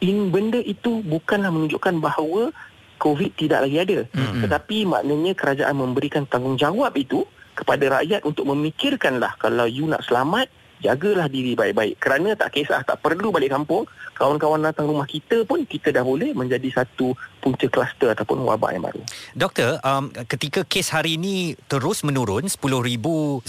in 0.00 0.32
benda 0.32 0.58
itu 0.58 1.04
bukanlah 1.04 1.52
menunjukkan 1.52 2.00
bahawa 2.00 2.50
COVID 2.98 3.36
tidak 3.36 3.68
lagi 3.68 3.76
ada. 3.76 3.98
Mm-mm. 4.16 4.40
Tetapi 4.46 4.88
maknanya 4.88 5.32
kerajaan 5.36 5.76
memberikan 5.76 6.24
tanggungjawab 6.24 6.94
itu 6.96 7.28
kepada 7.52 8.00
rakyat 8.00 8.24
untuk 8.24 8.48
memikirkanlah 8.48 9.36
kalau 9.36 9.68
you 9.68 9.84
nak 9.84 10.00
selamat, 10.08 10.48
jagalah 10.80 11.28
diri 11.28 11.52
baik-baik. 11.54 12.00
Kerana 12.00 12.32
tak 12.34 12.56
kisah, 12.56 12.80
tak 12.82 13.04
perlu 13.04 13.28
balik 13.30 13.52
kampung. 13.52 13.84
Kawan-kawan 14.14 14.62
datang 14.62 14.88
rumah 14.88 15.04
kita 15.04 15.42
pun 15.44 15.66
kita 15.66 15.90
dah 15.90 16.06
boleh 16.06 16.32
menjadi 16.32 16.70
satu 16.82 17.12
punca 17.44 17.68
kluster 17.68 18.08
ataupun 18.08 18.40
wabak 18.48 18.72
yang 18.72 18.88
baru. 18.88 19.04
Doktor, 19.36 19.76
um, 19.84 20.08
ketika 20.24 20.64
kes 20.64 20.88
hari 20.88 21.20
ini 21.20 21.52
terus 21.68 22.00
menurun 22.00 22.48
10,959 22.48 23.44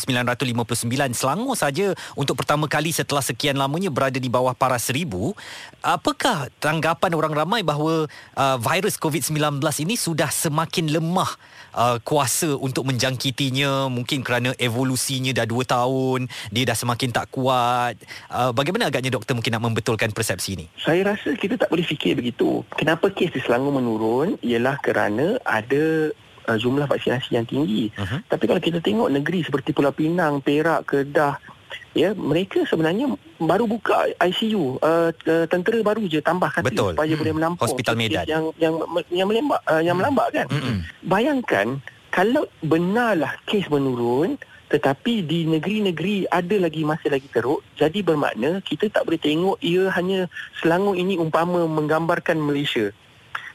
Selangor 1.16 1.56
saja 1.56 1.96
untuk 2.20 2.36
pertama 2.36 2.68
kali 2.68 2.92
setelah 2.92 3.24
sekian 3.24 3.56
lamanya 3.56 3.88
berada 3.88 4.20
di 4.20 4.28
bawah 4.28 4.52
paras 4.52 4.92
seribu, 4.92 5.32
apakah 5.80 6.52
tanggapan 6.60 7.16
orang 7.16 7.32
ramai 7.32 7.64
bahawa 7.64 8.12
uh, 8.36 8.58
virus 8.60 9.00
COVID-19 9.00 9.64
ini 9.88 9.96
sudah 9.96 10.28
semakin 10.28 10.92
lemah 10.92 11.32
uh, 11.72 11.98
kuasa 12.04 12.60
untuk 12.60 12.84
menjangkitinya 12.92 13.88
mungkin 13.88 14.20
kerana 14.26 14.52
evolusinya 14.60 15.32
dah 15.32 15.48
2 15.48 15.64
tahun, 15.64 16.20
dia 16.52 16.64
dah 16.68 16.76
semakin 16.76 17.16
tak 17.16 17.32
kuat. 17.32 17.96
Uh, 18.28 18.52
bagaimana 18.52 18.92
agaknya 18.92 19.16
doktor 19.16 19.40
mungkin 19.40 19.56
nak 19.56 19.64
membetulkan 19.64 20.12
persepsi 20.12 20.60
ini? 20.60 20.66
Saya 20.82 21.16
rasa 21.16 21.32
kita 21.38 21.56
tak 21.56 21.72
boleh 21.72 21.86
fikir 21.86 22.20
begitu. 22.20 22.66
Kenapa 22.76 23.08
kes 23.08 23.32
di 23.32 23.40
Selangor 23.40 23.85
menurun 23.86 24.42
ialah 24.42 24.82
kerana 24.82 25.38
ada 25.46 26.10
uh, 26.50 26.58
jumlah 26.58 26.90
vaksinasi 26.90 27.38
yang 27.38 27.46
tinggi. 27.46 27.94
Uh-huh. 27.94 28.26
Tapi 28.26 28.44
kalau 28.50 28.58
kita 28.58 28.82
tengok 28.82 29.14
negeri 29.14 29.46
seperti 29.46 29.78
Pulau 29.78 29.94
Pinang, 29.94 30.42
Perak, 30.42 30.90
Kedah, 30.90 31.38
ya 31.96 32.12
mereka 32.12 32.68
sebenarnya 32.68 33.14
baru 33.40 33.66
buka 33.70 34.12
ICU 34.20 34.80
uh, 34.84 35.12
uh, 35.12 35.46
tentera 35.48 35.80
baru 35.80 36.04
je 36.08 36.20
tambah 36.20 36.52
kata 36.52 36.68
Betul. 36.68 36.92
supaya 36.96 37.14
Hmm. 37.16 37.22
boleh 37.24 37.34
menampung 37.40 37.64
Hospital 37.64 37.96
Medan. 37.96 38.26
yang 38.28 38.52
yang 38.60 38.76
yang 39.08 39.28
melembak 39.32 39.62
uh, 39.64 39.80
yang 39.80 39.96
melambat 39.96 40.28
kan 40.36 40.48
Mm-mm. 40.52 40.84
bayangkan 41.08 41.80
kalau 42.12 42.48
benarlah 42.60 43.40
kes 43.48 43.72
menurun 43.72 44.36
tetapi 44.68 45.24
di 45.24 45.48
negeri-negeri 45.48 46.28
ada 46.28 46.56
lagi 46.60 46.84
masih 46.84 47.16
lagi 47.16 47.32
teruk 47.32 47.64
jadi 47.80 48.04
bermakna 48.04 48.60
kita 48.60 48.92
tak 48.92 49.08
boleh 49.08 49.22
tengok 49.22 49.56
ia 49.64 49.88
hanya 49.96 50.28
Selangor 50.60 51.00
ini 51.00 51.16
umpama 51.16 51.64
menggambarkan 51.64 52.36
Malaysia 52.36 52.92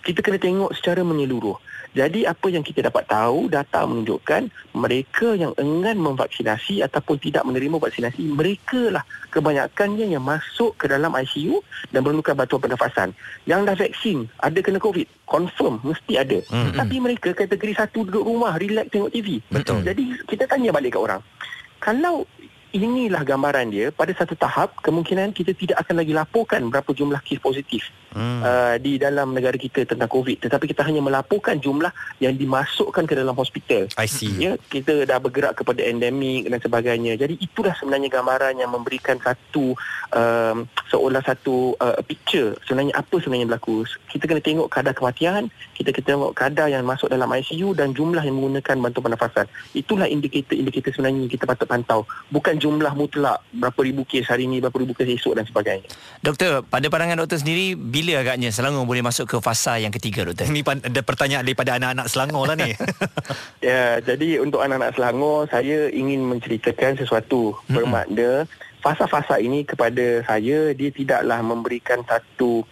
kita 0.01 0.25
kena 0.25 0.39
tengok 0.41 0.73
secara 0.77 1.05
menyeluruh. 1.05 1.57
Jadi 1.91 2.23
apa 2.23 2.47
yang 2.47 2.63
kita 2.63 2.87
dapat 2.87 3.03
tahu 3.11 3.51
data 3.51 3.83
menunjukkan 3.83 4.47
mereka 4.79 5.35
yang 5.35 5.51
enggan 5.59 5.99
memvaksinasi 5.99 6.87
ataupun 6.87 7.19
tidak 7.19 7.43
menerima 7.43 7.83
vaksinasi 7.83 8.31
mereka 8.31 8.95
lah 8.95 9.03
kebanyakannya 9.35 10.07
yang 10.07 10.23
masuk 10.23 10.79
ke 10.79 10.87
dalam 10.87 11.11
ICU 11.11 11.59
dan 11.91 12.07
memerlukan 12.07 12.39
bantuan 12.39 12.63
pernafasan. 12.63 13.11
Yang 13.43 13.61
dah 13.67 13.77
vaksin 13.83 14.19
ada 14.39 14.59
kena 14.63 14.79
COVID. 14.79 15.27
Confirm 15.27 15.83
mesti 15.83 16.15
ada. 16.15 16.39
Mm-mm. 16.51 16.79
tapi 16.79 16.97
mereka 17.03 17.35
kategori 17.35 17.75
satu 17.75 18.07
duduk 18.07 18.23
rumah 18.27 18.59
relax 18.59 18.91
tengok 18.91 19.11
TV 19.15 19.39
Betul. 19.51 19.87
jadi 19.87 20.03
kita 20.27 20.47
tanya 20.47 20.71
balik 20.71 20.95
kat 20.95 21.03
orang. 21.03 21.23
Kalau 21.83 22.27
inilah 22.71 23.23
gambaran 23.27 23.73
dia 23.75 23.91
pada 23.91 24.15
satu 24.15 24.39
tahap 24.39 24.79
kemungkinan 24.81 25.35
kita 25.35 25.53
tidak 25.55 25.83
akan 25.83 26.05
lagi 26.05 26.13
laporkan 26.15 26.61
berapa 26.71 26.91
jumlah 26.95 27.19
kes 27.27 27.43
positif 27.43 27.83
hmm. 28.15 28.41
uh, 28.43 28.77
di 28.79 28.97
dalam 29.01 29.35
negara 29.35 29.59
kita 29.59 29.83
tentang 29.83 30.07
COVID 30.07 30.47
tetapi 30.47 30.71
kita 30.71 30.87
hanya 30.87 31.03
melaporkan 31.03 31.59
jumlah 31.59 31.91
yang 32.23 32.35
dimasukkan 32.39 33.05
ke 33.07 33.15
dalam 33.19 33.35
hospital. 33.35 33.91
I 33.99 34.07
see. 34.07 34.31
Ya, 34.39 34.55
kita 34.71 35.03
dah 35.09 35.19
bergerak 35.19 35.59
kepada 35.59 35.83
endemik 35.83 36.47
dan 36.47 36.61
sebagainya. 36.63 37.19
Jadi 37.19 37.41
itulah 37.43 37.75
sebenarnya 37.75 38.09
gambaran 38.13 38.63
yang 38.63 38.71
memberikan 38.71 39.19
satu 39.19 39.75
um, 40.15 40.67
seolah 40.91 41.23
satu 41.27 41.75
uh, 41.79 41.99
picture 42.07 42.55
sebenarnya 42.67 42.95
apa 42.95 43.17
sebenarnya 43.19 43.51
berlaku. 43.51 43.83
Kita 44.11 44.27
kena 44.27 44.43
tengok 44.43 44.69
kadar 44.71 44.95
kematian, 44.95 45.51
kita 45.75 45.91
kena 45.91 46.07
tengok 46.15 46.33
kadar 46.37 46.67
yang 46.71 46.87
masuk 46.87 47.11
dalam 47.11 47.27
ICU 47.27 47.75
dan 47.75 47.91
jumlah 47.97 48.23
yang 48.23 48.39
menggunakan 48.39 48.77
bantuan 48.79 49.11
pernafasan. 49.11 49.47
Itulah 49.75 50.07
indikator-indikator 50.07 50.95
sebenarnya 50.95 51.27
yang 51.27 51.33
kita 51.33 51.45
patut 51.49 51.67
pantau. 51.67 52.07
Bukan 52.31 52.60
jumlah 52.61 52.93
mutlak 52.93 53.41
berapa 53.57 53.81
ribu 53.81 54.05
kes 54.05 54.29
hari 54.29 54.45
ini, 54.45 54.61
berapa 54.61 54.77
ribu 54.77 54.93
kes 54.93 55.09
esok 55.09 55.41
dan 55.41 55.49
sebagainya. 55.49 55.89
Doktor, 56.21 56.61
pada 56.69 56.87
pandangan 56.93 57.25
doktor 57.25 57.41
sendiri, 57.41 57.73
bila 57.73 58.21
agaknya 58.21 58.53
Selangor 58.53 58.85
boleh 58.85 59.01
masuk 59.01 59.25
ke 59.25 59.37
fasa 59.41 59.81
yang 59.81 59.89
ketiga, 59.91 60.29
doktor? 60.29 60.45
Ini 60.53 60.61
ada 60.61 61.01
pertanyaan 61.01 61.43
daripada 61.49 61.81
anak-anak 61.81 62.07
Selangor 62.13 62.45
lah 62.45 62.57
ni. 62.61 62.77
ya, 63.73 64.05
jadi 64.05 64.45
untuk 64.45 64.61
anak-anak 64.61 64.93
Selangor, 64.93 65.49
saya 65.49 65.89
ingin 65.89 66.21
menceritakan 66.29 67.01
sesuatu 67.01 67.57
bermakna 67.73 68.45
fasa-fasa 68.81 69.37
ini 69.41 69.63
kepada 69.65 70.25
saya 70.25 70.73
dia 70.73 70.91
tidaklah 70.91 71.41
memberikan 71.45 72.01
satu 72.05 72.65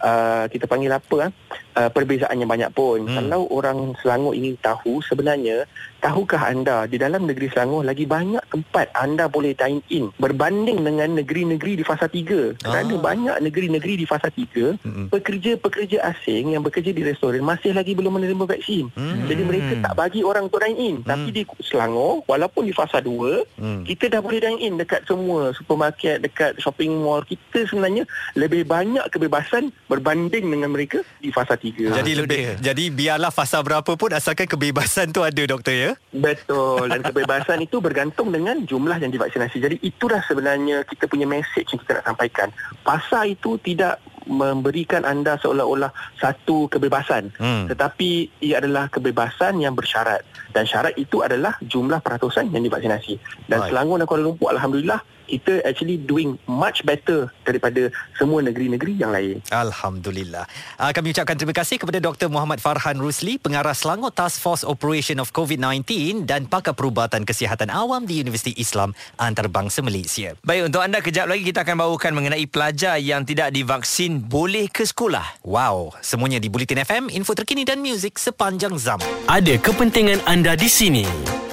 uh, 0.00 0.46
kita 0.46 0.70
panggil 0.70 0.94
apa 0.94 1.34
uh, 1.76 1.90
perbezaan 1.92 2.40
yang 2.40 2.48
banyak 2.48 2.72
pun. 2.72 3.04
Hmm. 3.04 3.14
Kalau 3.20 3.46
orang 3.52 3.92
Selangor 4.00 4.32
ingin 4.32 4.56
tahu 4.58 5.04
sebenarnya 5.04 5.68
tahukah 6.00 6.48
anda 6.48 6.88
di 6.88 6.96
dalam 6.96 7.28
negeri 7.28 7.52
Selangor 7.52 7.84
lagi 7.84 8.08
banyak 8.08 8.40
tempat 8.48 8.90
anda 8.96 9.28
boleh 9.28 9.52
dine 9.52 9.84
in 9.92 10.08
berbanding 10.16 10.80
dengan 10.82 11.20
negeri-negeri 11.20 11.78
di 11.78 11.84
fasa 11.84 12.08
3. 12.08 12.64
Kerana 12.64 12.94
ah. 12.96 13.00
banyak 13.00 13.36
negeri-negeri 13.44 14.00
di 14.00 14.06
fasa 14.08 14.32
3 14.32 14.80
hmm. 14.80 15.06
pekerja-pekerja 15.12 16.00
asing 16.16 16.56
yang 16.56 16.64
bekerja 16.64 16.90
di 16.96 17.04
restoran 17.04 17.44
masih 17.44 17.76
lagi 17.76 17.92
belum 17.92 18.16
menerima 18.16 18.48
vaksin. 18.48 18.88
Hmm. 18.96 19.28
Jadi 19.28 19.42
mereka 19.44 19.72
tak 19.84 19.94
bagi 19.94 20.20
orang 20.24 20.48
untuk 20.48 20.64
dine 20.64 20.78
in. 20.80 20.96
Hmm. 21.04 21.08
Tapi 21.12 21.28
di 21.30 21.42
Selangor 21.60 22.24
walaupun 22.24 22.64
di 22.64 22.72
fasa 22.72 23.04
2 23.04 23.60
hmm. 23.60 23.80
kita 23.84 24.08
dah 24.08 24.20
boleh 24.24 24.40
dine 24.40 24.60
in 24.62 24.80
dekat 24.80 25.04
semua 25.04 25.52
supermarket, 25.52 26.24
dekat 26.24 26.56
shopping 26.58 27.04
mall. 27.04 27.20
Kita 27.26 27.68
sebenarnya 27.68 28.08
lebih 28.38 28.64
banyak 28.64 29.04
kebebasan 29.12 29.74
berbanding 29.90 30.48
dengan 30.48 30.72
mereka 30.72 31.02
di 31.18 31.34
fasa 31.34 31.58
3 31.58 31.65
tiga. 31.70 31.98
Jadi 32.02 32.10
ha, 32.12 32.18
lebih 32.22 32.38
dia. 32.38 32.54
jadi 32.72 32.84
biarlah 32.94 33.30
fasa 33.34 33.58
berapa 33.60 33.92
pun 33.98 34.10
asalkan 34.14 34.46
kebebasan 34.46 35.10
tu 35.10 35.26
ada 35.26 35.42
doktor 35.42 35.74
ya. 35.74 35.92
Betul 36.14 36.88
dan 36.90 37.02
kebebasan 37.02 37.58
itu 37.62 37.82
bergantung 37.82 38.30
dengan 38.30 38.62
jumlah 38.62 38.96
yang 39.02 39.10
divaksinasi. 39.10 39.58
Jadi 39.58 39.76
itulah 39.82 40.22
sebenarnya 40.22 40.86
kita 40.86 41.10
punya 41.10 41.26
message 41.26 41.68
yang 41.74 41.80
kita 41.82 42.00
nak 42.00 42.06
sampaikan. 42.14 42.48
Fasa 42.86 43.26
itu 43.26 43.58
tidak 43.62 43.98
memberikan 44.26 45.06
anda 45.06 45.38
seolah-olah 45.38 45.94
satu 46.18 46.66
kebebasan 46.66 47.30
hmm. 47.38 47.70
tetapi 47.70 48.42
ia 48.42 48.58
adalah 48.58 48.90
kebebasan 48.90 49.62
yang 49.62 49.78
bersyarat 49.78 50.26
dan 50.50 50.66
syarat 50.66 50.98
itu 50.98 51.22
adalah 51.22 51.54
jumlah 51.62 52.02
peratusan 52.02 52.50
yang 52.50 52.66
divaksinasi 52.66 53.22
dan 53.46 53.62
right. 53.62 53.70
Selangor 53.70 54.02
dan 54.02 54.06
Kuala 54.10 54.22
Lumpur 54.26 54.50
alhamdulillah 54.50 54.98
kita 55.26 55.60
actually 55.66 55.98
doing 55.98 56.38
much 56.46 56.86
better 56.86 57.28
daripada 57.42 57.90
semua 58.16 58.40
negeri-negeri 58.40 58.96
yang 58.96 59.12
lain. 59.12 59.42
Alhamdulillah. 59.50 60.46
Uh, 60.78 60.90
kami 60.94 61.12
ucapkan 61.12 61.36
terima 61.36 61.54
kasih 61.54 61.76
kepada 61.82 61.98
Dr. 61.98 62.30
Muhammad 62.30 62.62
Farhan 62.62 62.98
Rusli, 63.02 63.36
pengarah 63.36 63.74
Selangor 63.74 64.14
Task 64.14 64.38
Force 64.40 64.62
Operation 64.62 65.18
of 65.18 65.34
COVID-19 65.34 66.24
dan 66.24 66.46
pakar 66.46 66.72
perubatan 66.72 67.26
kesihatan 67.26 67.68
awam 67.68 68.06
di 68.06 68.22
Universiti 68.22 68.54
Islam 68.56 68.94
Antarabangsa 69.18 69.82
Malaysia. 69.82 70.38
Baik, 70.46 70.70
untuk 70.72 70.80
anda 70.80 71.02
kejap 71.02 71.26
lagi 71.26 71.42
kita 71.42 71.66
akan 71.66 71.76
bawakan 71.82 72.12
mengenai 72.16 72.46
pelajar 72.48 72.96
yang 73.02 73.26
tidak 73.26 73.52
divaksin 73.52 74.22
boleh 74.22 74.70
ke 74.70 74.86
sekolah. 74.86 75.42
Wow, 75.42 75.92
semuanya 76.00 76.38
di 76.38 76.48
Bulletin 76.48 76.80
FM, 76.86 77.10
info 77.12 77.34
terkini 77.34 77.66
dan 77.66 77.82
muzik 77.82 78.16
sepanjang 78.16 78.78
zaman. 78.78 79.06
Ada 79.26 79.58
kepentingan 79.58 80.22
anda 80.24 80.54
di 80.54 80.70
sini 80.70 81.04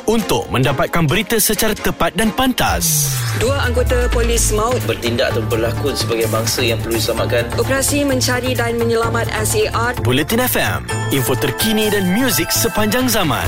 untuk 0.07 0.51
mendapatkan 0.51 1.03
berita 1.07 1.39
secara 1.39 1.71
tepat 1.71 2.15
dan 2.15 2.31
pantas. 2.35 3.15
Dua 3.39 3.62
anggota 3.63 4.11
polis 4.11 4.51
maut 4.51 4.77
bertindak 4.83 5.31
atau 5.31 5.41
berlakon 5.47 5.95
sebagai 5.95 6.27
bangsa 6.27 6.59
yang 6.59 6.77
perlu 6.83 6.99
diselamatkan. 6.99 7.47
Operasi 7.55 8.03
mencari 8.03 8.51
dan 8.51 8.75
menyelamat 8.75 9.31
SAR. 9.47 9.95
Bulletin 10.03 10.43
FM, 10.43 10.79
info 11.15 11.33
terkini 11.39 11.87
dan 11.87 12.11
muzik 12.11 12.51
sepanjang 12.51 13.07
zaman. 13.07 13.47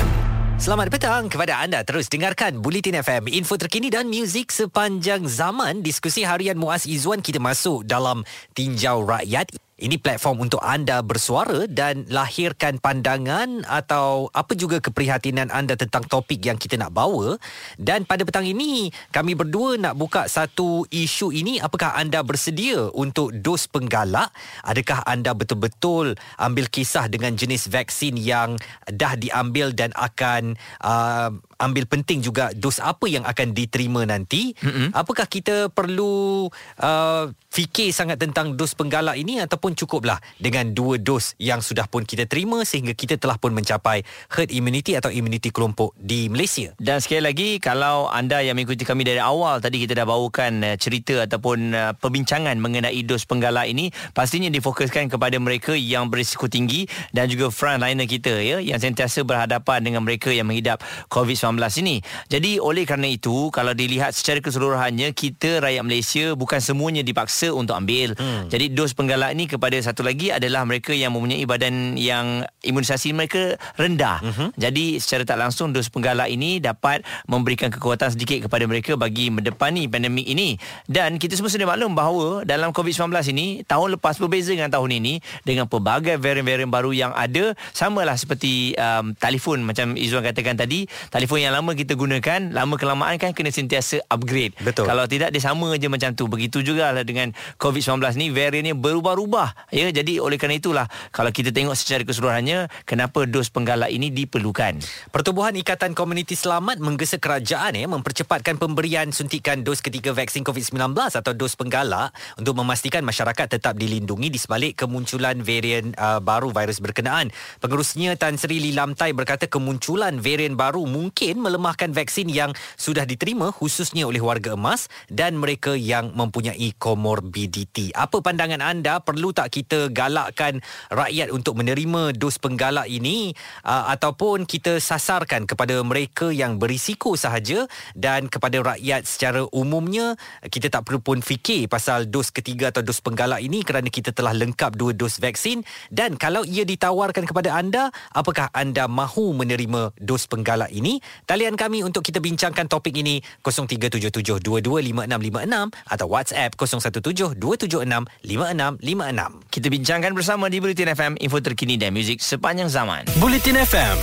Selamat 0.56 0.88
petang 0.88 1.28
kepada 1.28 1.60
anda 1.60 1.84
terus 1.84 2.08
dengarkan 2.08 2.64
Bulletin 2.64 2.96
FM 3.04 3.28
info 3.28 3.60
terkini 3.60 3.92
dan 3.92 4.08
muzik 4.08 4.48
sepanjang 4.48 5.28
zaman 5.28 5.84
diskusi 5.84 6.24
harian 6.24 6.56
Muaz 6.56 6.88
Izwan 6.88 7.20
kita 7.20 7.36
masuk 7.36 7.84
dalam 7.84 8.24
tinjau 8.56 9.04
rakyat 9.04 9.52
ini 9.76 10.00
platform 10.00 10.48
untuk 10.48 10.64
anda 10.64 11.04
bersuara 11.04 11.68
dan 11.68 12.08
lahirkan 12.08 12.80
pandangan 12.80 13.60
atau 13.68 14.32
apa 14.32 14.56
juga 14.56 14.80
keprihatinan 14.80 15.52
anda 15.52 15.76
tentang 15.76 16.08
topik 16.08 16.40
yang 16.40 16.56
kita 16.56 16.80
nak 16.80 16.96
bawa. 16.96 17.36
Dan 17.76 18.08
pada 18.08 18.24
petang 18.24 18.48
ini, 18.48 18.88
kami 19.12 19.36
berdua 19.36 19.76
nak 19.76 20.00
buka 20.00 20.32
satu 20.32 20.88
isu 20.88 21.28
ini. 21.28 21.60
Apakah 21.60 21.92
anda 21.92 22.24
bersedia 22.24 22.88
untuk 22.96 23.36
dos 23.36 23.68
penggalak? 23.68 24.32
Adakah 24.64 25.04
anda 25.04 25.36
betul-betul 25.36 26.16
ambil 26.40 26.72
kisah 26.72 27.12
dengan 27.12 27.36
jenis 27.36 27.68
vaksin 27.68 28.16
yang 28.16 28.56
dah 28.88 29.12
diambil 29.12 29.76
dan 29.76 29.92
akan 29.92 30.56
uh, 30.80 31.36
ambil 31.60 31.84
penting 31.84 32.24
juga 32.24 32.52
dos 32.56 32.80
apa 32.80 33.04
yang 33.04 33.28
akan 33.28 33.52
diterima 33.52 34.08
nanti? 34.08 34.56
Mm-hmm. 34.56 34.96
Apakah 34.96 35.28
kita 35.28 35.68
perlu 35.68 36.48
uh, 36.80 37.24
fikir 37.52 37.92
sangat 37.92 38.20
tentang 38.20 38.56
dos 38.56 38.72
penggalak 38.76 39.20
ini 39.20 39.40
ataupun 39.40 39.66
pun 39.66 39.74
cukuplah 39.74 40.22
dengan 40.38 40.70
dua 40.70 40.94
dos 40.94 41.34
yang 41.42 41.58
sudah 41.58 41.90
pun 41.90 42.06
kita 42.06 42.30
terima 42.30 42.62
sehingga 42.62 42.94
kita 42.94 43.18
telah 43.18 43.34
pun 43.34 43.50
mencapai 43.50 44.06
herd 44.30 44.54
immunity 44.54 44.94
atau 44.94 45.10
immunity 45.10 45.50
kelompok 45.50 45.90
di 45.98 46.30
Malaysia. 46.30 46.70
Dan 46.78 47.02
sekali 47.02 47.26
lagi 47.26 47.48
kalau 47.58 48.06
anda 48.06 48.38
yang 48.46 48.54
mengikuti 48.54 48.86
kami 48.86 49.02
dari 49.02 49.18
awal 49.18 49.58
tadi 49.58 49.82
kita 49.82 49.98
dah 49.98 50.06
bawakan 50.06 50.62
uh, 50.62 50.76
cerita 50.78 51.26
ataupun 51.26 51.74
uh, 51.74 51.92
perbincangan 51.98 52.54
mengenai 52.62 53.02
dos 53.02 53.26
penggalak 53.26 53.66
ini 53.66 53.90
pastinya 54.14 54.46
difokuskan 54.54 55.10
kepada 55.10 55.34
mereka 55.42 55.74
yang 55.74 56.14
berisiko 56.14 56.46
tinggi 56.46 56.86
dan 57.10 57.26
juga 57.26 57.50
frontliner 57.50 58.06
kita 58.06 58.38
ya 58.38 58.62
yang 58.62 58.78
sentiasa 58.78 59.26
berhadapan 59.26 59.82
dengan 59.82 60.06
mereka 60.06 60.30
yang 60.30 60.46
menghidap 60.46 60.78
COVID-19 61.10 61.45
ini. 61.54 62.02
Jadi 62.26 62.58
oleh 62.58 62.82
kerana 62.88 63.06
itu 63.10 63.50
kalau 63.54 63.76
dilihat 63.76 64.16
secara 64.16 64.42
keseluruhannya 64.42 65.12
kita 65.14 65.62
rakyat 65.62 65.82
Malaysia 65.86 66.24
bukan 66.34 66.58
semuanya 66.58 67.02
dipaksa 67.06 67.52
untuk 67.54 67.76
ambil. 67.78 68.18
Hmm. 68.18 68.50
Jadi 68.50 68.72
dos 68.72 68.96
penggalak 68.96 69.34
ini 69.34 69.46
kepada 69.46 69.76
satu 69.78 70.02
lagi 70.02 70.34
adalah 70.34 70.66
mereka 70.66 70.90
yang 70.94 71.14
mempunyai 71.14 71.44
badan 71.46 71.94
yang 71.98 72.42
imunisasi 72.62 73.12
mereka 73.12 73.58
rendah. 73.76 74.18
Uh-huh. 74.22 74.48
Jadi 74.56 74.98
secara 74.98 75.22
tak 75.22 75.38
langsung 75.38 75.70
dos 75.70 75.90
penggalak 75.92 76.30
ini 76.32 76.58
dapat 76.58 77.02
memberikan 77.28 77.68
kekuatan 77.68 78.14
sedikit 78.14 78.46
kepada 78.48 78.64
mereka 78.66 78.94
bagi 78.96 79.28
mendepani 79.28 79.86
pandemik 79.86 80.26
ini. 80.26 80.56
Dan 80.88 81.20
kita 81.20 81.36
semua 81.36 81.52
sudah 81.52 81.68
maklum 81.68 81.92
bahawa 81.92 82.42
dalam 82.42 82.72
COVID-19 82.72 83.12
ini 83.36 83.46
tahun 83.66 83.98
lepas 83.98 84.16
berbeza 84.16 84.54
dengan 84.54 84.72
tahun 84.72 85.02
ini 85.02 85.20
dengan 85.44 85.68
pelbagai 85.68 86.16
varian-varian 86.16 86.70
baru 86.70 86.90
yang 86.94 87.12
ada 87.12 87.52
samalah 87.74 88.16
seperti 88.16 88.72
um, 88.78 89.12
telefon 89.18 89.62
macam 89.62 89.98
Izzuan 89.98 90.24
katakan 90.24 90.56
tadi 90.56 90.88
telefon 91.12 91.35
yang 91.36 91.52
lama 91.52 91.76
kita 91.76 91.92
gunakan 91.92 92.50
lama 92.50 92.74
kelamaan 92.80 93.20
kan 93.20 93.36
kena 93.36 93.52
sentiasa 93.52 94.00
upgrade. 94.08 94.56
Betul. 94.64 94.88
Kalau 94.88 95.04
tidak 95.04 95.32
dia 95.32 95.42
sama 95.44 95.76
je 95.76 95.88
macam 95.92 96.16
tu. 96.16 96.24
Begitu 96.24 96.64
juga 96.64 96.90
lah 96.90 97.04
dengan 97.04 97.36
COVID-19 97.60 98.00
ni 98.16 98.32
variannya 98.32 98.72
berubah-ubah 98.72 99.26
berubah 99.26 99.74
ya 99.74 99.90
jadi 99.90 100.22
oleh 100.22 100.38
kerana 100.38 100.54
itulah 100.62 100.86
kalau 101.10 101.34
kita 101.34 101.50
tengok 101.50 101.74
secara 101.74 102.06
keseluruhannya 102.06 102.70
kenapa 102.86 103.26
dos 103.26 103.50
penggalak 103.50 103.90
ini 103.90 104.14
diperlukan 104.14 104.78
Pertubuhan 105.10 105.58
Ikatan 105.58 105.98
Komuniti 105.98 106.38
Selamat 106.38 106.78
menggesa 106.78 107.18
kerajaan 107.18 107.74
ya 107.74 107.90
mempercepatkan 107.90 108.54
pemberian 108.54 109.10
suntikan 109.10 109.66
dos 109.66 109.82
ketiga 109.82 110.14
vaksin 110.14 110.46
COVID-19 110.46 110.94
atau 110.94 111.34
dos 111.34 111.58
penggalak 111.58 112.14
untuk 112.38 112.54
memastikan 112.54 113.02
masyarakat 113.02 113.58
tetap 113.58 113.74
dilindungi 113.74 114.30
di 114.30 114.38
sebalik 114.38 114.78
kemunculan 114.86 115.42
varian 115.42 115.90
uh, 115.98 116.22
baru 116.22 116.54
virus 116.54 116.78
berkenaan 116.78 117.34
pengerusnya 117.58 118.14
Tan 118.14 118.38
Sri 118.38 118.62
Lilamtai 118.62 119.10
berkata 119.10 119.50
kemunculan 119.50 120.22
varian 120.22 120.54
baru 120.54 120.86
mungkin 120.86 121.25
melemahkan 121.34 121.90
vaksin 121.90 122.30
yang 122.30 122.54
sudah 122.78 123.02
diterima 123.02 123.50
khususnya 123.50 124.06
oleh 124.06 124.22
warga 124.22 124.54
emas 124.54 124.86
dan 125.10 125.34
mereka 125.34 125.74
yang 125.74 126.14
mempunyai 126.14 126.70
komorbiditi. 126.78 127.90
Apa 127.90 128.22
pandangan 128.22 128.62
anda? 128.62 129.02
Perlu 129.02 129.34
tak 129.34 129.50
kita 129.50 129.90
galakkan 129.90 130.62
rakyat 130.94 131.34
untuk 131.34 131.58
menerima 131.58 132.14
dos 132.14 132.38
penggalak 132.38 132.86
ini 132.86 133.34
uh, 133.66 133.90
ataupun 133.96 134.44
kita 134.44 134.78
sasarkan 134.78 135.48
kepada 135.48 135.80
mereka 135.82 136.28
yang 136.28 136.60
berisiko 136.60 137.16
sahaja 137.16 137.64
dan 137.96 138.28
kepada 138.28 138.60
rakyat 138.60 139.08
secara 139.08 139.48
umumnya? 139.50 140.14
Kita 140.44 140.68
tak 140.68 140.86
perlu 140.86 141.00
pun 141.00 141.18
fikir 141.24 141.66
pasal 141.72 142.06
dos 142.12 142.28
ketiga 142.28 142.68
atau 142.68 142.84
dos 142.84 143.00
penggalak 143.00 143.40
ini 143.40 143.64
kerana 143.64 143.88
kita 143.88 144.12
telah 144.12 144.36
lengkap 144.36 144.76
dua 144.76 144.92
dos 144.92 145.16
vaksin. 145.16 145.64
Dan 145.88 146.20
kalau 146.20 146.44
ia 146.44 146.68
ditawarkan 146.68 147.24
kepada 147.24 147.56
anda 147.56 147.88
apakah 148.12 148.52
anda 148.52 148.84
mahu 148.84 149.32
menerima 149.32 149.96
dos 149.96 150.28
penggalak 150.28 150.68
ini 150.68 151.00
Talian 151.24 151.56
kami 151.56 151.80
untuk 151.80 152.04
kita 152.04 152.20
bincangkan 152.20 152.68
topik 152.68 153.00
ini 153.00 153.24
0377225656 153.40 155.72
atau 155.88 156.06
WhatsApp 156.10 156.52
0172765656. 156.60 159.48
Kita 159.48 159.72
bincangkan 159.72 160.12
bersama 160.12 160.52
di 160.52 160.60
Bulletin 160.60 160.92
FM 160.92 161.16
info 161.22 161.40
terkini 161.40 161.80
dan 161.80 161.96
muzik 161.96 162.20
sepanjang 162.20 162.68
zaman. 162.68 163.08
Bulletin 163.16 163.56
FM, 163.56 163.96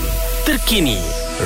terkini, 0.50 0.98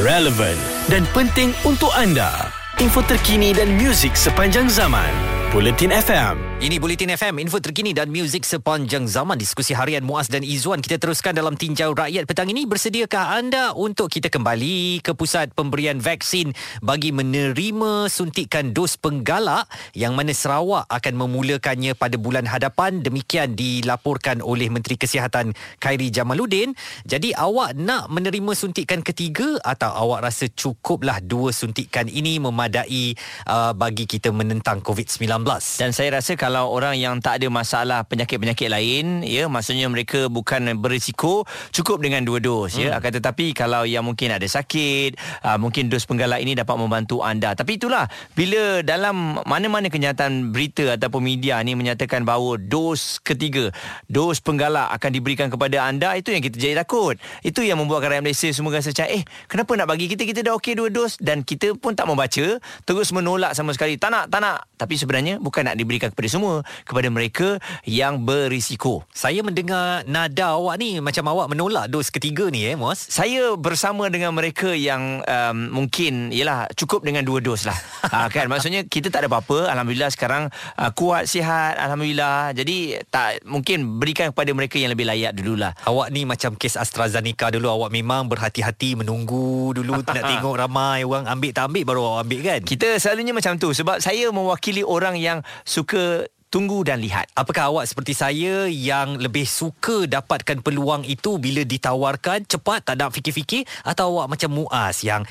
relevan 0.05 0.55
dan 0.87 1.03
penting 1.11 1.51
untuk 1.67 1.91
anda. 1.91 2.31
Info 2.77 3.01
terkini 3.03 3.57
dan 3.57 3.73
muzik 3.75 4.13
sepanjang 4.13 4.69
zaman. 4.69 5.36
Bulletin 5.47 5.95
FM. 5.95 6.59
Ini 6.59 6.75
Bulletin 6.75 7.15
FM, 7.15 7.39
info 7.39 7.63
terkini 7.63 7.95
dan 7.95 8.11
muzik 8.11 8.43
sepanjang 8.43 9.07
zaman. 9.07 9.39
Diskusi 9.39 9.71
harian 9.71 10.03
Muaz 10.03 10.27
dan 10.27 10.43
Izzuan. 10.43 10.83
Kita 10.83 10.99
teruskan 10.99 11.31
dalam 11.31 11.55
tinjau 11.55 11.95
rakyat 11.95 12.27
petang 12.27 12.51
ini. 12.51 12.67
Bersediakah 12.67 13.39
anda 13.39 13.71
untuk 13.71 14.11
kita 14.11 14.27
kembali 14.27 14.99
ke 14.99 15.15
pusat 15.15 15.55
pemberian 15.55 16.03
vaksin 16.03 16.51
bagi 16.83 17.15
menerima 17.15 18.11
suntikan 18.11 18.75
dos 18.75 18.99
penggalak 18.99 19.71
yang 19.95 20.19
mana 20.19 20.35
Sarawak 20.35 20.83
akan 20.91 21.13
memulakannya 21.15 21.95
pada 21.95 22.19
bulan 22.19 22.43
hadapan. 22.43 22.99
Demikian 22.99 23.55
dilaporkan 23.55 24.43
oleh 24.43 24.67
Menteri 24.67 24.99
Kesihatan 24.99 25.55
Khairi 25.79 26.11
Jamaluddin. 26.11 26.75
Jadi 27.07 27.31
awak 27.31 27.71
nak 27.79 28.11
menerima 28.11 28.51
suntikan 28.51 28.99
ketiga 28.99 29.63
atau 29.63 29.95
awak 29.95 30.27
rasa 30.27 30.51
cukuplah 30.51 31.23
dua 31.23 31.55
suntikan 31.55 32.11
ini 32.11 32.35
memadai 32.35 33.15
uh, 33.47 33.71
bagi 33.71 34.03
kita 34.03 34.35
menentang 34.35 34.83
COVID-19? 34.83 35.36
Dan 35.81 35.91
saya 35.91 36.21
rasa 36.21 36.37
kalau 36.39 36.71
orang 36.71 36.95
yang 36.95 37.19
tak 37.19 37.41
ada 37.43 37.51
masalah 37.51 38.07
penyakit-penyakit 38.07 38.71
lain, 38.71 39.25
ya, 39.27 39.51
maksudnya 39.51 39.89
mereka 39.91 40.31
bukan 40.31 40.79
berisiko, 40.79 41.43
cukup 41.75 41.99
dengan 41.99 42.23
dua 42.23 42.39
dos, 42.39 42.79
ya. 42.79 42.95
Hmm. 42.95 42.97
Akan 43.03 43.11
tetapi 43.19 43.51
kalau 43.51 43.83
yang 43.83 44.07
mungkin 44.07 44.31
ada 44.31 44.45
sakit, 44.47 45.19
uh, 45.43 45.59
mungkin 45.59 45.91
dos 45.91 46.07
penggalak 46.07 46.39
ini 46.39 46.55
dapat 46.55 46.79
membantu 46.79 47.19
anda. 47.25 47.51
Tapi 47.57 47.75
itulah, 47.75 48.07
bila 48.37 48.79
dalam 48.85 49.43
mana-mana 49.43 49.91
kenyataan 49.91 50.55
berita 50.55 50.95
ataupun 50.95 51.19
media 51.19 51.59
ni 51.65 51.75
menyatakan 51.75 52.23
bahawa 52.23 52.55
dos 52.55 53.19
ketiga, 53.19 53.73
dos 54.07 54.39
penggalak 54.39 54.87
akan 54.95 55.11
diberikan 55.11 55.51
kepada 55.51 55.83
anda, 55.83 56.15
itu 56.15 56.31
yang 56.31 56.39
kita 56.39 56.55
jadi 56.55 56.79
takut. 56.79 57.19
Itu 57.43 57.65
yang 57.65 57.81
membuatkan 57.83 58.15
rakyat 58.15 58.23
Malaysia 58.23 58.49
semua 58.55 58.71
rasa 58.71 58.95
macam, 58.95 59.11
eh, 59.11 59.23
kenapa 59.51 59.71
nak 59.75 59.87
bagi 59.91 60.07
kita? 60.07 60.23
Kita 60.23 60.39
dah 60.47 60.53
okey 60.55 60.79
dua 60.79 60.87
dos 60.87 61.19
dan 61.19 61.43
kita 61.43 61.75
pun 61.75 61.91
tak 61.91 62.07
membaca, 62.07 62.61
terus 62.87 63.11
menolak 63.11 63.51
sama 63.51 63.75
sekali. 63.75 63.99
Tak 63.99 64.13
nak, 64.13 64.31
tak 64.31 64.39
nak. 64.39 64.63
Tapi 64.79 64.95
sebenarnya 64.95 65.26
bukan 65.35 65.67
nak 65.67 65.75
diberikan 65.75 66.07
kepada 66.15 66.31
semua, 66.31 66.63
kepada 66.87 67.11
mereka 67.11 67.59
yang 67.83 68.23
berisiko. 68.23 69.03
Saya 69.11 69.43
mendengar 69.43 70.07
nada 70.07 70.55
awak 70.55 70.79
ni 70.79 71.03
macam 71.03 71.27
awak 71.27 71.51
menolak 71.51 71.91
dos 71.91 72.07
ketiga 72.07 72.47
ni 72.47 72.63
eh, 72.63 72.79
Muaz. 72.79 73.11
Saya 73.11 73.59
bersama 73.59 74.07
dengan 74.07 74.31
mereka 74.31 74.71
yang 74.71 75.19
um, 75.27 75.57
mungkin 75.83 76.31
ialah 76.31 76.71
cukup 76.77 77.03
dengan 77.03 77.27
dua 77.27 77.43
dos 77.43 77.67
lah. 77.67 77.75
ha, 78.07 78.29
kan 78.33 78.47
maksudnya 78.47 78.87
kita 78.87 79.11
tak 79.11 79.25
ada 79.25 79.27
apa-apa 79.27 79.67
alhamdulillah 79.67 80.07
sekarang 80.13 80.47
uh, 80.79 80.91
kuat 80.95 81.27
sihat 81.27 81.75
alhamdulillah. 81.75 82.55
Jadi 82.55 83.03
tak 83.11 83.43
mungkin 83.43 83.99
berikan 83.99 84.31
kepada 84.31 84.53
mereka 84.55 84.79
yang 84.79 84.93
lebih 84.93 85.09
layak 85.09 85.35
dululah. 85.35 85.73
Awak 85.83 86.07
ni 86.13 86.23
macam 86.23 86.53
kes 86.55 86.79
AstraZeneca 86.79 87.51
dulu 87.51 87.67
awak 87.67 87.89
memang 87.89 88.29
berhati-hati 88.29 88.95
menunggu 88.95 89.73
dulu 89.73 90.05
nak 90.05 90.23
tengok 90.31 90.55
ramai 90.55 91.01
orang 91.01 91.25
ambil 91.25 91.51
tak 91.51 91.65
ambil 91.73 91.83
baru 91.83 92.01
awak 92.13 92.21
ambil 92.29 92.39
kan. 92.45 92.59
Kita 92.61 92.87
selalunya 93.01 93.33
macam 93.33 93.57
tu 93.57 93.73
sebab 93.73 93.97
saya 93.97 94.29
mewakili 94.29 94.85
orang 94.85 95.16
yang 95.19 95.39
suka 95.65 96.25
tunggu 96.47 96.81
dan 96.87 97.03
lihat. 97.03 97.27
Apakah 97.35 97.69
awak 97.75 97.85
seperti 97.91 98.15
saya 98.15 98.71
yang 98.71 99.19
lebih 99.19 99.43
suka 99.43 100.07
dapatkan 100.07 100.63
peluang 100.63 101.03
itu 101.03 101.35
bila 101.37 101.67
ditawarkan 101.67 102.47
cepat 102.47 102.87
tak 102.87 102.95
nak 102.97 103.11
fikir-fikir 103.11 103.67
atau 103.83 104.15
awak 104.15 104.37
macam 104.37 104.49
Muaz 104.55 105.03
yang 105.03 105.27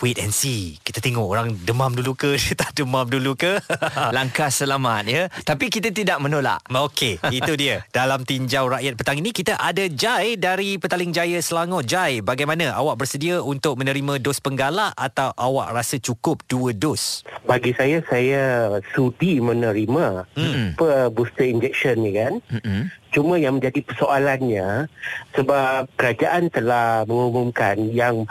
wait 0.00 0.20
and 0.20 0.32
see. 0.32 0.76
Kita 0.82 1.00
tengok 1.00 1.26
orang 1.26 1.48
demam 1.64 1.92
dulu 1.92 2.16
ke 2.16 2.36
dia 2.42 2.54
tak 2.56 2.76
demam 2.76 3.06
dulu 3.08 3.36
ke. 3.38 3.60
Langkah 4.16 4.52
selamat 4.52 5.02
ya. 5.08 5.22
Tapi 5.44 5.72
kita 5.72 5.92
tidak 5.92 6.20
menolak. 6.20 6.60
Okey, 6.68 7.20
itu 7.32 7.52
dia. 7.56 7.84
Dalam 7.96 8.24
tinjau 8.26 8.68
rakyat 8.68 8.94
petang 8.98 9.18
ini 9.20 9.30
kita 9.32 9.56
ada 9.56 9.84
Jai 9.88 10.36
dari 10.36 10.76
Petaling 10.76 11.12
Jaya 11.12 11.38
Selangor. 11.40 11.84
Jai, 11.86 12.20
bagaimana 12.20 12.76
awak 12.76 13.00
bersedia 13.04 13.40
untuk 13.40 13.80
menerima 13.80 14.20
dos 14.20 14.40
penggalak 14.42 14.92
atau 14.96 15.32
awak 15.36 15.72
rasa 15.72 15.96
cukup 16.00 16.44
dua 16.48 16.72
dos? 16.76 17.24
Bagi 17.46 17.72
saya, 17.76 18.02
saya 18.08 18.76
sudi 18.92 19.38
menerima 19.38 20.26
Mm-mm. 20.34 20.76
apa 20.76 21.08
booster 21.12 21.46
injection 21.46 22.02
ni 22.02 22.12
kan. 22.16 22.42
Mm-mm. 22.50 22.90
Cuma 23.14 23.40
yang 23.40 23.56
menjadi 23.56 23.80
persoalannya 23.80 24.92
sebab 25.32 25.88
kerajaan 25.96 26.52
telah 26.52 27.08
mengumumkan 27.08 27.88
yang 27.88 28.28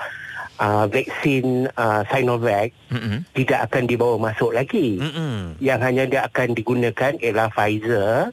uh, 0.60 0.86
vaksin 0.90 1.68
uh, 1.76 2.02
Sinovac 2.10 2.72
Mm-mm. 2.92 3.24
tidak 3.36 3.72
akan 3.72 3.84
dibawa 3.88 4.16
masuk 4.20 4.56
lagi. 4.56 5.00
Mm-mm. 5.00 5.60
Yang 5.60 5.80
hanya 5.84 6.04
dia 6.08 6.22
akan 6.28 6.56
digunakan 6.56 7.14
ialah 7.20 7.48
Pfizer, 7.52 8.32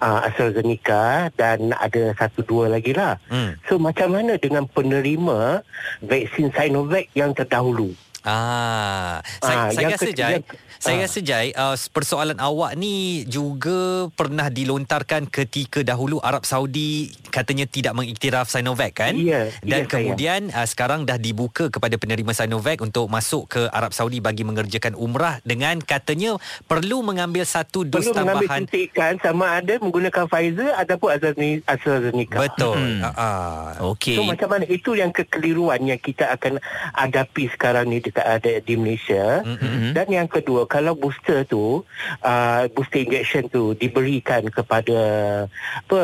uh, 0.00 0.18
AstraZeneca 0.26 1.32
dan 1.36 1.72
ada 1.76 2.12
satu 2.16 2.44
dua 2.44 2.72
lagi 2.72 2.92
lah. 2.92 3.16
Hmm. 3.32 3.56
So 3.68 3.80
macam 3.80 4.14
mana 4.16 4.36
dengan 4.36 4.68
penerima 4.68 5.62
vaksin 6.04 6.52
Sinovac 6.52 7.08
yang 7.16 7.32
terdahulu? 7.32 7.92
Ah, 8.20 9.22
saya, 9.38 9.56
Ah, 9.56 9.68
saya 9.70 9.78
yang 9.80 9.92
rasa 9.94 10.04
ke- 10.04 10.12
Jai, 10.12 10.32
yang- 10.34 10.46
saya 10.76 10.94
ah. 10.94 11.02
rasa 11.02 11.18
Jai, 11.20 11.48
uh, 11.52 11.76
persoalan 11.88 12.38
awak 12.38 12.74
ni 12.74 12.94
juga 13.24 13.78
pernah 14.12 14.46
dilontarkan 14.48 15.26
ketika 15.26 15.80
dahulu 15.80 16.18
Arab 16.18 16.42
Saudi 16.42 17.08
katanya 17.28 17.64
tidak 17.64 17.94
mengiktiraf 17.94 18.46
Sinovac 18.46 18.92
kan? 18.92 19.14
Ya, 19.14 19.48
Dan 19.60 19.84
ya, 19.84 19.86
kemudian 19.86 20.40
uh, 20.50 20.64
sekarang 20.64 21.02
dah 21.04 21.16
dibuka 21.16 21.68
kepada 21.68 21.94
penerima 21.94 22.30
Sinovac 22.32 22.78
untuk 22.78 23.06
masuk 23.06 23.46
ke 23.48 23.62
Arab 23.68 23.90
Saudi 23.90 24.18
bagi 24.18 24.42
mengerjakan 24.42 24.92
umrah 24.92 25.38
dengan 25.42 25.78
katanya 25.78 26.36
perlu 26.64 27.00
mengambil 27.00 27.42
satu 27.42 27.82
dos 27.82 28.02
Perlu 28.02 28.18
mengambil 28.18 28.44
tambahan. 28.44 28.60
suntikan 28.64 29.12
sama 29.18 29.46
ada 29.54 29.78
menggunakan 29.78 30.24
Pfizer 30.26 30.74
ataupun 30.74 31.08
AstraZene- 31.12 31.62
AstraZeneca. 31.64 32.38
Betul. 32.40 32.76
Hmm. 32.76 33.00
Uh, 33.00 33.08
uh. 33.14 33.62
Okey. 33.94 34.14
So 34.14 34.26
macam 34.26 34.48
mana 34.48 34.64
itu 34.64 34.92
yang 34.92 35.10
kekeliruan 35.10 35.80
yang 35.80 35.96
kita 35.96 36.28
akan 36.30 36.58
hadapi 36.92 37.46
sekarang 37.50 37.86
ni 37.86 37.98
dekat 38.08 38.26
ada 38.26 38.52
di 38.64 38.74
Malaysia. 38.74 39.44
Mm-mm. 39.44 39.92
Dan 39.92 40.08
yang 40.08 40.28
kedua 40.28 40.64
kalau 40.64 40.96
booster 40.96 41.44
tu 41.44 41.84
uh, 42.24 42.62
booster 42.72 43.04
injection 43.04 43.46
tu 43.52 43.76
diberikan 43.76 44.48
kepada 44.48 45.00
apa 45.84 46.00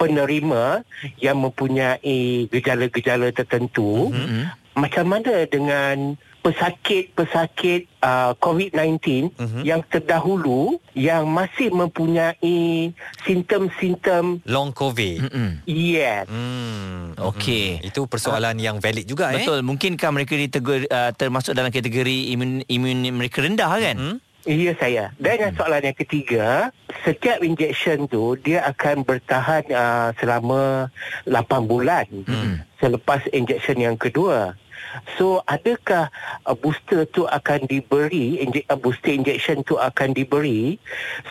penerima 0.00 0.82
yang 1.20 1.38
mempunyai 1.38 2.48
gejala-gejala 2.48 3.30
tertentu 3.30 4.10
Mm-mm. 4.10 4.48
macam 4.74 5.04
mana 5.06 5.44
dengan 5.44 6.16
pesakit-pesakit 6.42 7.86
uh, 7.98 8.34
COVID-19 8.36 9.30
Mhm. 9.32 9.60
yang 9.62 9.80
terdahulu 9.84 10.82
yang 10.92 11.24
masih 11.24 11.70
mempunyai 11.70 12.90
simptom-simptom 13.22 14.42
Long 14.44 14.70
COVID. 14.70 15.30
Mm-mm. 15.30 15.50
yes 15.64 16.26
Hmm. 16.26 17.14
Okey. 17.14 17.78
Hmm. 17.78 17.88
Itu 17.88 18.00
persoalan 18.04 18.58
yang 18.58 18.78
valid 18.78 19.06
juga 19.06 19.30
eh. 19.30 19.40
Betul, 19.40 19.62
mungkinkah 19.62 20.10
mereka 20.10 20.34
ditegur, 20.34 20.84
uh, 20.84 21.10
termasuk 21.12 21.54
dalam 21.54 21.70
kategori 21.70 22.34
imun 22.34 22.66
imun 22.66 22.98
mereka 23.12 23.40
rendah 23.40 23.72
kan? 23.72 23.96
Hmm? 23.96 24.16
Ya 24.42 24.74
saya. 24.74 25.14
Dan 25.22 25.38
yang 25.38 25.54
soalan 25.54 25.86
yang 25.86 25.94
ketiga, 25.94 26.74
setiap 27.06 27.38
injection 27.40 28.10
tu 28.10 28.34
dia 28.34 28.66
akan 28.66 29.06
bertahan 29.06 29.62
uh, 29.70 30.10
selama 30.18 30.90
8 31.24 31.38
bulan 31.62 32.10
Hmm. 32.26 32.58
selepas 32.76 33.22
injection 33.30 33.78
yang 33.78 33.94
kedua. 33.94 34.58
So 35.16 35.40
adakah 35.48 36.12
uh, 36.44 36.56
booster 36.56 37.08
tu 37.08 37.24
akan 37.28 37.68
diberi 37.68 38.40
inje- 38.42 38.66
uh, 38.68 38.78
booster 38.78 39.12
injection 39.12 39.64
tu 39.64 39.76
akan 39.80 40.12
diberi 40.12 40.76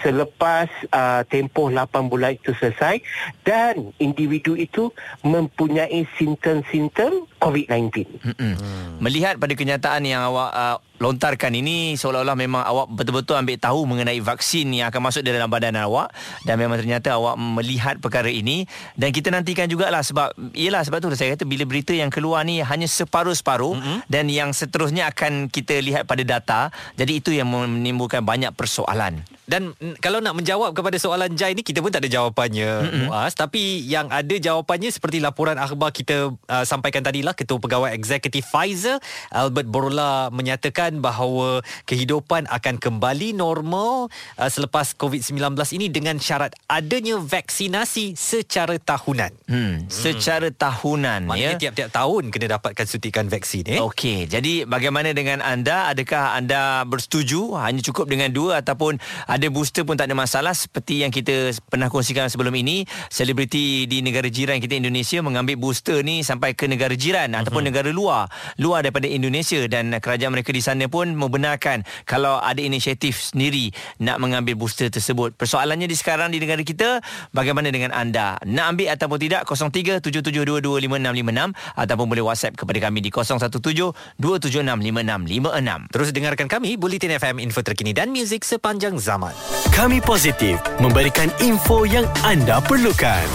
selepas 0.02 0.70
uh, 0.94 1.22
tempoh 1.28 1.70
8 1.70 2.12
bulan 2.12 2.38
itu 2.38 2.54
selesai 2.58 3.02
dan 3.46 3.94
individu 4.02 4.58
itu 4.58 4.90
mempunyai 5.22 6.06
simptom-simptom 6.18 7.30
COVID-19. 7.42 8.06
Mm-mm. 8.22 8.54
Melihat 9.02 9.42
pada 9.42 9.54
kenyataan 9.58 10.06
yang 10.06 10.22
awak 10.26 10.52
uh, 10.54 10.78
lontarkan 11.02 11.58
ini 11.58 11.98
seolah-olah 11.98 12.38
memang 12.38 12.62
awak 12.62 12.94
betul-betul 12.94 13.34
ambil 13.34 13.58
tahu 13.58 13.90
mengenai 13.90 14.22
vaksin 14.22 14.70
yang 14.70 14.94
akan 14.94 15.02
masuk 15.10 15.26
dalam 15.26 15.50
badan 15.50 15.74
awak 15.82 16.14
dan 16.46 16.62
memang 16.62 16.78
ternyata 16.78 17.18
awak 17.18 17.42
melihat 17.42 17.98
perkara 17.98 18.30
ini 18.30 18.70
dan 18.94 19.10
kita 19.10 19.34
nantikan 19.34 19.66
jugalah 19.66 20.06
sebab 20.06 20.38
ialah 20.54 20.86
sebab 20.86 21.02
tu 21.02 21.10
saya 21.18 21.34
kata 21.34 21.50
bila 21.50 21.66
berita 21.66 21.98
yang 21.98 22.14
keluar 22.14 22.46
ni 22.46 22.62
hanya 22.62 22.86
separuh-separuh 22.86 23.82
mm-hmm. 23.82 23.98
dan 24.06 24.30
yang 24.30 24.54
seterusnya 24.54 25.10
akan 25.10 25.50
kita 25.50 25.82
lihat 25.82 26.06
pada 26.06 26.22
data 26.22 26.70
jadi 26.94 27.18
itu 27.18 27.34
yang 27.34 27.50
menimbulkan 27.50 28.22
banyak 28.22 28.54
persoalan. 28.54 29.26
Dan 29.50 29.76
kalau 30.00 30.24
nak 30.24 30.38
menjawab 30.38 30.72
kepada 30.72 30.96
soalan 30.96 31.36
Jai 31.36 31.52
ni 31.52 31.66
kita 31.66 31.84
pun 31.84 31.92
tak 31.92 32.08
ada 32.08 32.10
jawapannya 32.14 32.88
Mm-mm. 32.88 33.02
Muaz 33.12 33.36
tapi 33.36 33.84
yang 33.84 34.08
ada 34.08 34.32
jawapannya 34.32 34.88
seperti 34.94 35.20
laporan 35.20 35.60
akhbar 35.60 35.92
kita 35.92 36.32
uh, 36.32 36.64
sampaikan 36.64 37.04
tadi 37.04 37.20
lah 37.26 37.32
inilah 37.32 37.36
Ketua 37.40 37.58
Pegawai 37.64 37.90
Eksekutif 37.96 38.44
Pfizer 38.52 39.00
Albert 39.32 39.68
Borla 39.72 40.28
menyatakan 40.36 40.91
bahawa 41.00 41.64
kehidupan 41.88 42.52
akan 42.52 42.76
kembali 42.76 43.32
normal 43.32 44.12
uh, 44.36 44.50
selepas 44.52 44.92
COVID-19 45.00 45.56
ini 45.78 45.88
dengan 45.88 46.20
syarat 46.20 46.52
adanya 46.68 47.22
vaksinasi 47.22 48.20
secara 48.20 48.76
tahunan. 48.82 49.32
Hmm, 49.48 49.88
secara 49.88 50.52
tahunan 50.52 51.30
Maknanya 51.30 51.56
ya. 51.56 51.62
tiap-tiap 51.70 51.90
tahun 51.94 52.34
kena 52.34 52.58
dapatkan 52.58 52.86
suntikan 52.90 53.30
vaksin 53.30 53.68
eh. 53.68 53.80
Okey, 53.80 54.26
jadi 54.26 54.66
bagaimana 54.66 55.14
dengan 55.14 55.40
anda? 55.46 55.92
Adakah 55.94 56.34
anda 56.34 56.82
bersetuju 56.88 57.54
hanya 57.62 57.86
cukup 57.86 58.10
dengan 58.10 58.34
dua 58.34 58.66
ataupun 58.66 58.98
ada 59.28 59.48
booster 59.54 59.86
pun 59.86 60.00
tak 60.00 60.10
ada 60.10 60.18
masalah 60.18 60.56
seperti 60.56 61.06
yang 61.06 61.12
kita 61.14 61.54
pernah 61.68 61.92
kongsikan 61.92 62.32
sebelum 62.32 62.56
ini, 62.58 62.88
selebriti 63.12 63.86
di 63.86 64.00
negara 64.00 64.32
jiran 64.32 64.58
kita 64.64 64.80
Indonesia 64.80 65.20
mengambil 65.20 65.60
booster 65.60 66.00
ni 66.02 66.24
sampai 66.24 66.56
ke 66.56 66.66
negara 66.66 66.96
jiran 66.96 67.30
uh-huh. 67.30 67.44
ataupun 67.44 67.68
negara 67.68 67.92
luar, 67.92 68.32
luar 68.56 68.88
daripada 68.88 69.06
Indonesia 69.06 69.60
dan 69.68 69.92
kerajaan 70.00 70.32
mereka 70.32 70.56
di 70.56 70.64
sana 70.64 70.71
pun 70.92 71.16
membenarkan 71.16 71.84
kalau 72.06 72.40
ada 72.40 72.62
inisiatif 72.62 73.22
sendiri 73.34 73.72
nak 74.00 74.20
mengambil 74.22 74.56
booster 74.56 74.90
tersebut. 74.92 75.34
Persoalannya 75.36 75.88
di 75.90 75.96
sekarang 75.98 76.32
di 76.32 76.40
negara 76.40 76.62
kita, 76.62 77.02
bagaimana 77.36 77.72
dengan 77.74 77.92
anda? 77.92 78.38
Nak 78.44 78.66
ambil 78.76 78.88
ataupun 78.94 79.20
tidak? 79.20 79.46
0377225656 79.50 81.78
ataupun 81.78 82.06
boleh 82.06 82.24
WhatsApp 82.24 82.58
kepada 82.60 82.80
kami 82.90 83.02
di 83.02 83.10
0172765656. 83.10 85.88
Terus 85.92 86.12
dengarkan 86.14 86.48
kami 86.48 86.78
Bulletin 86.78 87.12
FM 87.18 87.40
info 87.42 87.62
terkini 87.66 87.94
dan 87.96 88.12
muzik 88.14 88.46
sepanjang 88.46 89.00
zaman. 89.00 89.34
Kami 89.72 90.02
positif 90.04 90.60
memberikan 90.84 91.32
info 91.40 91.88
yang 91.88 92.04
anda 92.22 92.60
perlukan. 92.62 93.26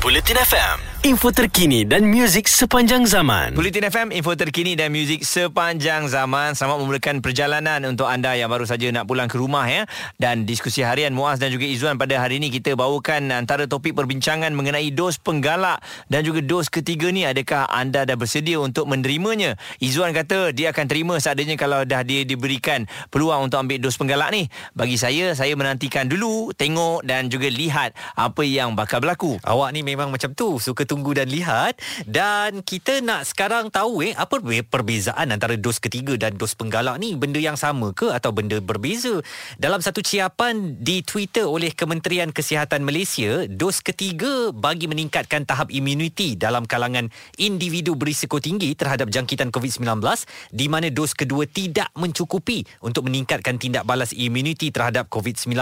Bulletin 0.00 0.40
FM, 0.40 0.99
info 1.00 1.32
terkini 1.32 1.88
dan 1.88 2.04
muzik 2.04 2.44
sepanjang 2.44 3.08
zaman. 3.08 3.56
Bulletin 3.56 3.88
FM, 3.88 4.12
info 4.12 4.36
terkini 4.36 4.76
dan 4.76 4.92
muzik 4.92 5.24
sepanjang 5.24 6.12
zaman. 6.12 6.52
Selamat 6.52 6.76
memulakan 6.84 7.24
perjalanan 7.24 7.80
untuk 7.88 8.04
anda 8.04 8.36
yang 8.36 8.52
baru 8.52 8.68
saja 8.68 8.92
nak 8.92 9.08
pulang 9.08 9.24
ke 9.24 9.40
rumah 9.40 9.64
ya. 9.64 9.88
Dan 10.20 10.44
diskusi 10.44 10.84
harian 10.84 11.16
Muaz 11.16 11.40
dan 11.40 11.48
juga 11.48 11.64
Izzuan 11.64 11.96
pada 11.96 12.20
hari 12.20 12.36
ini 12.36 12.52
kita 12.52 12.76
bawakan 12.76 13.32
antara 13.32 13.64
topik 13.64 13.96
perbincangan 13.96 14.52
mengenai 14.52 14.92
dos 14.92 15.16
penggalak 15.16 15.80
dan 16.12 16.20
juga 16.20 16.44
dos 16.44 16.68
ketiga 16.68 17.08
ni. 17.08 17.24
Adakah 17.24 17.72
anda 17.72 18.04
dah 18.04 18.20
bersedia 18.20 18.60
untuk 18.60 18.84
menerimanya? 18.84 19.56
Izzuan 19.80 20.12
kata 20.12 20.52
dia 20.52 20.68
akan 20.68 20.84
terima 20.84 21.16
seadanya 21.16 21.56
kalau 21.56 21.80
dah 21.88 22.04
dia 22.04 22.28
diberikan 22.28 22.84
peluang 23.08 23.48
untuk 23.48 23.56
ambil 23.56 23.80
dos 23.80 23.96
penggalak 23.96 24.36
ni. 24.36 24.52
Bagi 24.76 25.00
saya, 25.00 25.32
saya 25.32 25.56
menantikan 25.56 26.12
dulu, 26.12 26.52
tengok 26.52 27.08
dan 27.08 27.32
juga 27.32 27.48
lihat 27.48 27.96
apa 28.20 28.44
yang 28.44 28.76
bakal 28.76 29.00
berlaku. 29.00 29.40
Awak 29.48 29.72
ni 29.72 29.80
memang 29.80 30.12
macam 30.12 30.36
tu 30.36 30.60
Suka 30.60 30.89
tunggu 30.90 31.14
dan 31.14 31.30
lihat. 31.30 31.78
Dan 32.02 32.66
kita 32.66 32.98
nak 32.98 33.30
sekarang 33.30 33.70
tahu 33.70 34.02
eh 34.02 34.12
Apa 34.18 34.42
be- 34.42 34.66
perbezaan 34.66 35.30
antara 35.30 35.54
dos 35.54 35.78
ketiga 35.78 36.18
dan 36.18 36.34
dos 36.34 36.58
penggalak 36.58 36.98
ni? 36.98 37.14
Benda 37.14 37.38
yang 37.38 37.54
sama 37.54 37.94
ke 37.94 38.10
atau 38.10 38.34
benda 38.34 38.58
berbeza? 38.58 39.22
Dalam 39.54 39.78
satu 39.78 40.02
ciapan 40.02 40.82
di 40.82 41.06
Twitter 41.06 41.46
oleh 41.46 41.70
Kementerian 41.70 42.34
Kesihatan 42.34 42.82
Malaysia 42.82 43.46
Dos 43.46 43.78
ketiga 43.78 44.50
bagi 44.50 44.90
meningkatkan 44.90 45.46
tahap 45.46 45.70
imuniti 45.70 46.34
Dalam 46.34 46.66
kalangan 46.66 47.06
individu 47.38 47.94
berisiko 47.94 48.42
tinggi 48.42 48.74
terhadap 48.74 49.14
jangkitan 49.14 49.54
COVID-19 49.54 50.02
Di 50.50 50.66
mana 50.66 50.90
dos 50.90 51.14
kedua 51.14 51.46
tidak 51.46 51.94
mencukupi 51.94 52.66
Untuk 52.82 53.06
meningkatkan 53.06 53.62
tindak 53.62 53.86
balas 53.86 54.10
imuniti 54.10 54.74
terhadap 54.74 55.06
COVID-19 55.06 55.54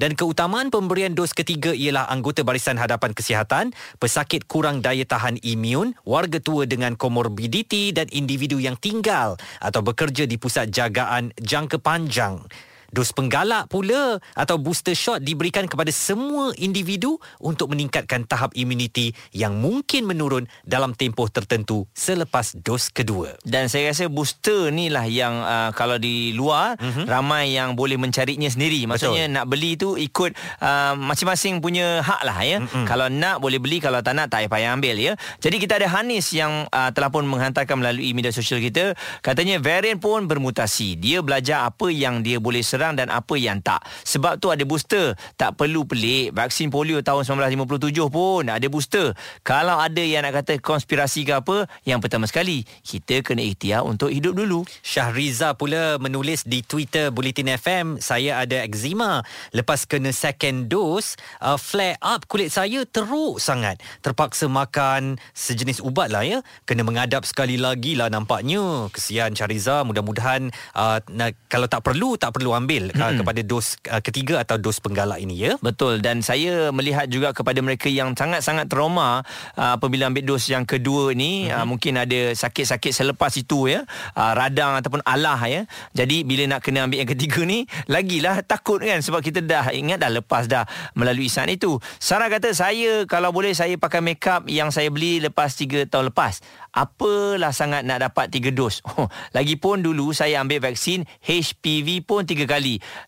Dan 0.00 0.18
keutamaan 0.18 0.74
pemberian 0.74 1.14
dos 1.14 1.30
ketiga 1.36 1.70
ialah 1.76 2.08
anggota 2.08 2.40
Barisan 2.42 2.80
Hadapan 2.80 3.12
kesihatan, 3.12 3.76
pesakit 4.00 4.47
kurang 4.48 4.80
daya 4.80 5.04
tahan 5.04 5.36
imun, 5.44 5.92
warga 6.08 6.40
tua 6.40 6.64
dengan 6.64 6.96
komorbiditi 6.96 7.92
dan 7.92 8.08
individu 8.08 8.56
yang 8.56 8.80
tinggal 8.80 9.36
atau 9.60 9.84
bekerja 9.84 10.24
di 10.24 10.40
pusat 10.40 10.72
jagaan 10.72 11.30
jangka 11.36 11.78
panjang. 11.78 12.40
Dos 12.88 13.12
penggalak 13.12 13.68
pula 13.68 14.16
atau 14.32 14.56
booster 14.56 14.96
shot 14.96 15.20
diberikan 15.20 15.68
kepada 15.68 15.92
semua 15.92 16.56
individu 16.56 17.20
untuk 17.36 17.68
meningkatkan 17.76 18.24
tahap 18.24 18.56
imuniti 18.56 19.12
yang 19.36 19.60
mungkin 19.60 20.08
menurun 20.08 20.48
dalam 20.64 20.96
tempoh 20.96 21.28
tertentu 21.28 21.84
selepas 21.92 22.56
dos 22.56 22.88
kedua. 22.88 23.36
Dan 23.44 23.68
saya 23.68 23.92
rasa 23.92 24.08
booster 24.08 24.72
ni 24.72 24.88
lah 24.88 25.04
yang 25.04 25.36
uh, 25.44 25.70
kalau 25.76 26.00
di 26.00 26.32
luar 26.32 26.80
mm-hmm. 26.80 27.04
ramai 27.04 27.52
yang 27.52 27.76
boleh 27.76 28.00
mencarinya 28.00 28.48
sendiri. 28.48 28.88
Maksudnya 28.88 29.28
Betul. 29.28 29.36
nak 29.36 29.46
beli 29.52 29.72
tu 29.76 30.00
ikut 30.00 30.32
uh, 30.64 30.96
masing-masing 30.96 31.60
punya 31.60 32.00
hak 32.00 32.24
lah 32.24 32.40
ya. 32.40 32.64
Mm-hmm. 32.64 32.84
Kalau 32.88 33.12
nak 33.12 33.36
boleh 33.44 33.60
beli, 33.60 33.84
kalau 33.84 34.00
tak 34.00 34.16
nak 34.16 34.32
tak 34.32 34.48
payah 34.48 34.72
ambil 34.72 34.96
ya. 34.96 35.12
Jadi 35.44 35.60
kita 35.60 35.76
ada 35.76 35.92
Hanis 35.92 36.32
yang 36.32 36.64
uh, 36.72 36.90
telah 36.96 37.12
pun 37.12 37.28
menghantarkan 37.28 37.76
melalui 37.76 38.16
media 38.16 38.32
sosial 38.32 38.64
kita. 38.64 38.96
Katanya 39.20 39.60
varian 39.60 40.00
pun 40.00 40.24
bermutasi. 40.24 40.96
Dia 40.96 41.20
belajar 41.20 41.68
apa 41.68 41.92
yang 41.92 42.24
dia 42.24 42.40
boleh 42.40 42.64
serang 42.78 42.94
dan 42.94 43.10
apa 43.10 43.34
yang 43.34 43.58
tak. 43.58 43.82
Sebab 44.06 44.38
tu 44.38 44.54
ada 44.54 44.62
booster. 44.62 45.18
Tak 45.34 45.58
perlu 45.58 45.82
pelik. 45.82 46.30
Vaksin 46.30 46.70
polio 46.70 47.02
tahun 47.02 47.26
1957 47.26 48.06
pun 48.06 48.46
ada 48.46 48.66
booster. 48.70 49.18
Kalau 49.42 49.82
ada 49.82 49.98
yang 49.98 50.22
nak 50.22 50.38
kata 50.38 50.62
konspirasi 50.62 51.26
ke 51.26 51.34
apa, 51.34 51.66
yang 51.82 51.98
pertama 51.98 52.30
sekali, 52.30 52.62
kita 52.86 53.26
kena 53.26 53.42
ikhtiar 53.42 53.82
untuk 53.82 54.14
hidup 54.14 54.38
dulu. 54.38 54.62
Syahriza 54.86 55.58
pula 55.58 55.98
menulis 55.98 56.46
di 56.46 56.62
Twitter 56.62 57.10
Bulletin 57.10 57.58
FM, 57.58 57.98
saya 57.98 58.38
ada 58.38 58.62
eczema. 58.62 59.26
Lepas 59.50 59.82
kena 59.82 60.14
second 60.14 60.70
dose, 60.70 61.18
uh, 61.42 61.58
flare 61.58 61.98
up 61.98 62.30
kulit 62.30 62.54
saya 62.54 62.86
teruk 62.86 63.42
sangat. 63.42 63.82
Terpaksa 64.06 64.46
makan 64.46 65.18
sejenis 65.34 65.82
ubat 65.82 66.14
lah 66.14 66.22
ya. 66.22 66.38
Kena 66.62 66.86
mengadap 66.86 67.26
sekali 67.26 67.58
lagi 67.58 67.98
lah 67.98 68.06
nampaknya. 68.06 68.86
Kesian 68.94 69.34
Syahriza, 69.34 69.82
mudah-mudahan 69.82 70.52
uh, 70.76 71.00
kalau 71.48 71.66
tak 71.66 71.82
perlu, 71.82 72.20
tak 72.20 72.36
perlu 72.36 72.52
ambil 72.52 72.67
uh, 72.76 73.12
kepada 73.16 73.40
dos 73.40 73.80
uh, 73.88 74.04
ketiga 74.04 74.44
atau 74.44 74.60
dos 74.60 74.76
penggalak 74.84 75.16
ini 75.24 75.48
ya. 75.48 75.52
Betul 75.64 76.04
dan 76.04 76.20
saya 76.20 76.68
melihat 76.68 77.08
juga 77.08 77.32
kepada 77.32 77.64
mereka 77.64 77.88
yang 77.88 78.12
sangat-sangat 78.12 78.68
trauma 78.68 79.24
uh, 79.56 79.80
apabila 79.80 80.12
ambil 80.12 80.36
dos 80.36 80.44
yang 80.52 80.68
kedua 80.68 81.16
ni 81.16 81.48
mm-hmm. 81.48 81.56
uh, 81.56 81.64
mungkin 81.64 81.96
ada 81.96 82.36
sakit-sakit 82.36 82.92
selepas 82.92 83.32
itu 83.40 83.72
ya 83.72 83.88
uh, 84.12 84.32
radang 84.36 84.76
ataupun 84.76 85.00
alah 85.08 85.40
ya. 85.48 85.64
Jadi 85.96 86.28
bila 86.28 86.44
nak 86.44 86.60
kena 86.60 86.84
ambil 86.84 87.06
yang 87.06 87.10
ketiga 87.10 87.40
ni 87.48 87.64
lagilah 87.88 88.44
takut 88.44 88.84
kan 88.84 89.00
sebab 89.00 89.24
kita 89.24 89.40
dah 89.40 89.72
ingat 89.72 90.04
dah 90.04 90.10
lepas 90.12 90.44
dah 90.50 90.68
melalui 90.92 91.30
saat 91.30 91.48
itu. 91.48 91.80
Sarah 91.96 92.28
kata 92.28 92.52
saya 92.52 93.06
kalau 93.06 93.30
boleh 93.30 93.54
saya 93.54 93.78
pakai 93.78 94.02
makeup 94.02 94.50
yang 94.50 94.74
saya 94.74 94.90
beli 94.90 95.22
lepas 95.22 95.54
3 95.54 95.86
tahun 95.86 96.10
lepas. 96.10 96.42
Apalah 96.74 97.54
sangat 97.54 97.86
nak 97.86 98.10
dapat 98.10 98.28
3 98.28 98.50
dos. 98.50 98.82
Oh, 98.84 99.06
lagipun 99.36 99.80
dulu 99.80 100.10
saya 100.10 100.42
ambil 100.42 100.58
vaksin 100.62 101.06
HPV 101.22 102.02
pun 102.02 102.26
3 102.26 102.44
kali. 102.44 102.57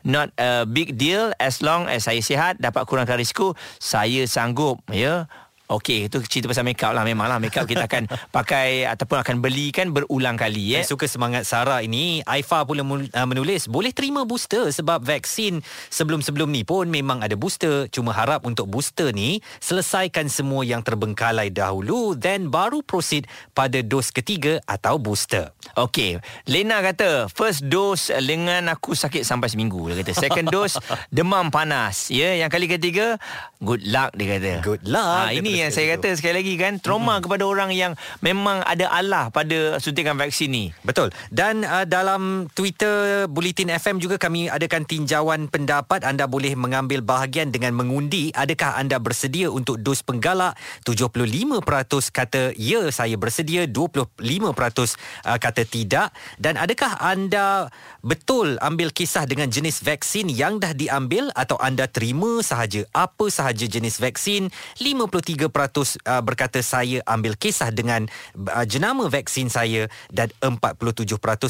Not 0.06 0.30
a 0.38 0.64
big 0.64 0.94
deal 0.96 1.34
as 1.42 1.60
long 1.60 1.90
as 1.90 2.06
saya 2.06 2.22
sihat 2.22 2.62
dapat 2.62 2.86
kurangkan 2.86 3.18
risiko 3.18 3.58
saya 3.82 4.24
sanggup 4.24 4.80
ya. 4.90 5.26
Okey, 5.70 6.11
itu 6.11 6.18
cerita 6.26 6.50
pasal 6.50 6.66
makeup 6.66 6.90
lah 6.90 7.06
Memanglah 7.06 7.38
makeup 7.38 7.62
kita 7.62 7.87
akan 7.87 8.11
pakai 8.37 8.90
Ataupun 8.90 9.22
akan 9.22 9.37
beli 9.38 9.70
kan 9.70 9.94
Berulang 9.94 10.35
kali 10.35 10.74
eh. 10.74 10.83
Saya 10.83 10.96
suka 10.96 11.06
semangat 11.06 11.44
Sarah 11.44 11.85
ini. 11.85 12.24
Aifa 12.24 12.64
pula 12.64 12.80
uh, 12.80 13.26
menulis, 13.28 13.68
boleh 13.68 13.92
terima 13.92 14.24
booster 14.24 14.72
sebab 14.72 15.04
vaksin 15.04 15.61
sebelum-sebelum 15.92 16.48
ni 16.48 16.64
pun 16.64 16.88
memang 16.88 17.20
ada 17.20 17.37
booster. 17.37 17.90
Cuma 17.92 18.16
harap 18.16 18.48
untuk 18.48 18.70
booster 18.70 19.12
ni 19.12 19.44
selesaikan 19.61 20.33
semua 20.33 20.64
yang 20.64 20.80
terbengkalai 20.80 21.52
dahulu 21.52 22.16
then 22.16 22.48
baru 22.48 22.80
proceed 22.80 23.28
pada 23.52 23.85
dos 23.85 24.09
ketiga 24.09 24.62
atau 24.64 24.96
booster. 24.96 25.52
Okey, 25.76 26.22
Lena 26.48 26.80
kata 26.80 27.28
first 27.28 27.68
dose 27.68 28.09
lengan 28.22 28.72
aku 28.72 28.96
sakit 28.96 29.20
sampai 29.20 29.52
seminggu 29.52 29.92
dia 29.92 30.00
kata. 30.00 30.12
Second 30.16 30.48
dose 30.54 30.80
demam 31.12 31.52
panas. 31.52 32.09
Ya, 32.09 32.35
yang 32.40 32.48
kali 32.48 32.70
ketiga 32.70 33.20
good 33.61 33.85
luck 33.85 34.16
dia 34.16 34.38
kata. 34.38 34.52
Good 34.64 34.83
luck, 34.88 35.28
Ha, 35.28 35.35
dia 35.37 35.42
ini 35.60 35.68
yang 35.68 35.76
terus 35.76 35.84
saya 35.84 35.96
kata 36.00 36.08
sekali 36.16 36.34
lagi 36.40 36.54
kan 36.56 36.72
trauma 36.80 37.04
mm-hmm. 37.04 37.24
kepada 37.28 37.44
orang 37.44 37.70
yang 37.76 37.92
memang 38.24 38.64
ada 38.64 38.88
alah 38.88 39.28
pada 39.28 39.76
suntikan 39.76 40.16
vaksin 40.16 40.48
ni. 40.48 40.64
Betul. 40.80 41.12
Dan 41.28 41.68
uh, 41.68 41.84
dalam 41.84 42.48
Twitter 42.56 43.28
Bulletin 43.28 43.68
FM 43.68 44.00
juga 44.00 44.16
kami 44.16 44.48
adakan 44.48 44.88
tinjauan 44.88 45.52
pendapat. 45.52 46.00
Anda 46.08 46.24
boleh 46.24 46.56
mengambil 46.56 47.04
bahagian 47.04 47.52
dengan 47.52 47.76
mengundi 47.76 48.32
adakah 48.32 48.80
anda 48.80 48.96
bersedia 48.96 49.52
untuk 49.52 49.84
dos 49.84 50.00
penggalak. 50.00 50.56
75% 50.88 51.60
kata 52.08 52.56
ya 52.56 52.88
saya 52.88 53.20
bersedia, 53.20 53.68
25% 53.68 54.16
uh, 54.16 55.36
kata 55.36 55.62
tidak. 55.68 56.08
Dan 56.40 56.56
adakah 56.56 56.96
anda 57.04 57.68
betul 58.00 58.56
ambil 58.64 58.88
kisah 58.96 59.28
dengan 59.28 59.52
jenis 59.52 59.84
vaksin 59.84 60.32
yang 60.32 60.56
dah 60.56 60.72
diambil 60.72 61.28
atau 61.36 61.60
anda 61.60 61.84
terima 61.84 62.40
sahaja 62.40 62.88
apa 62.96 63.28
sahaja 63.28 63.68
jenis 63.68 64.00
vaksin? 64.00 64.48
53% 64.80 65.49
uh, 65.50 66.22
berkata 66.22 66.62
saya 66.64 67.02
ambil 67.04 67.34
kisah 67.36 67.74
dengan 67.74 68.06
uh, 68.38 68.64
jenama 68.64 69.06
vaksin 69.10 69.50
saya 69.50 69.90
dan 70.08 70.30
47% 70.38 71.06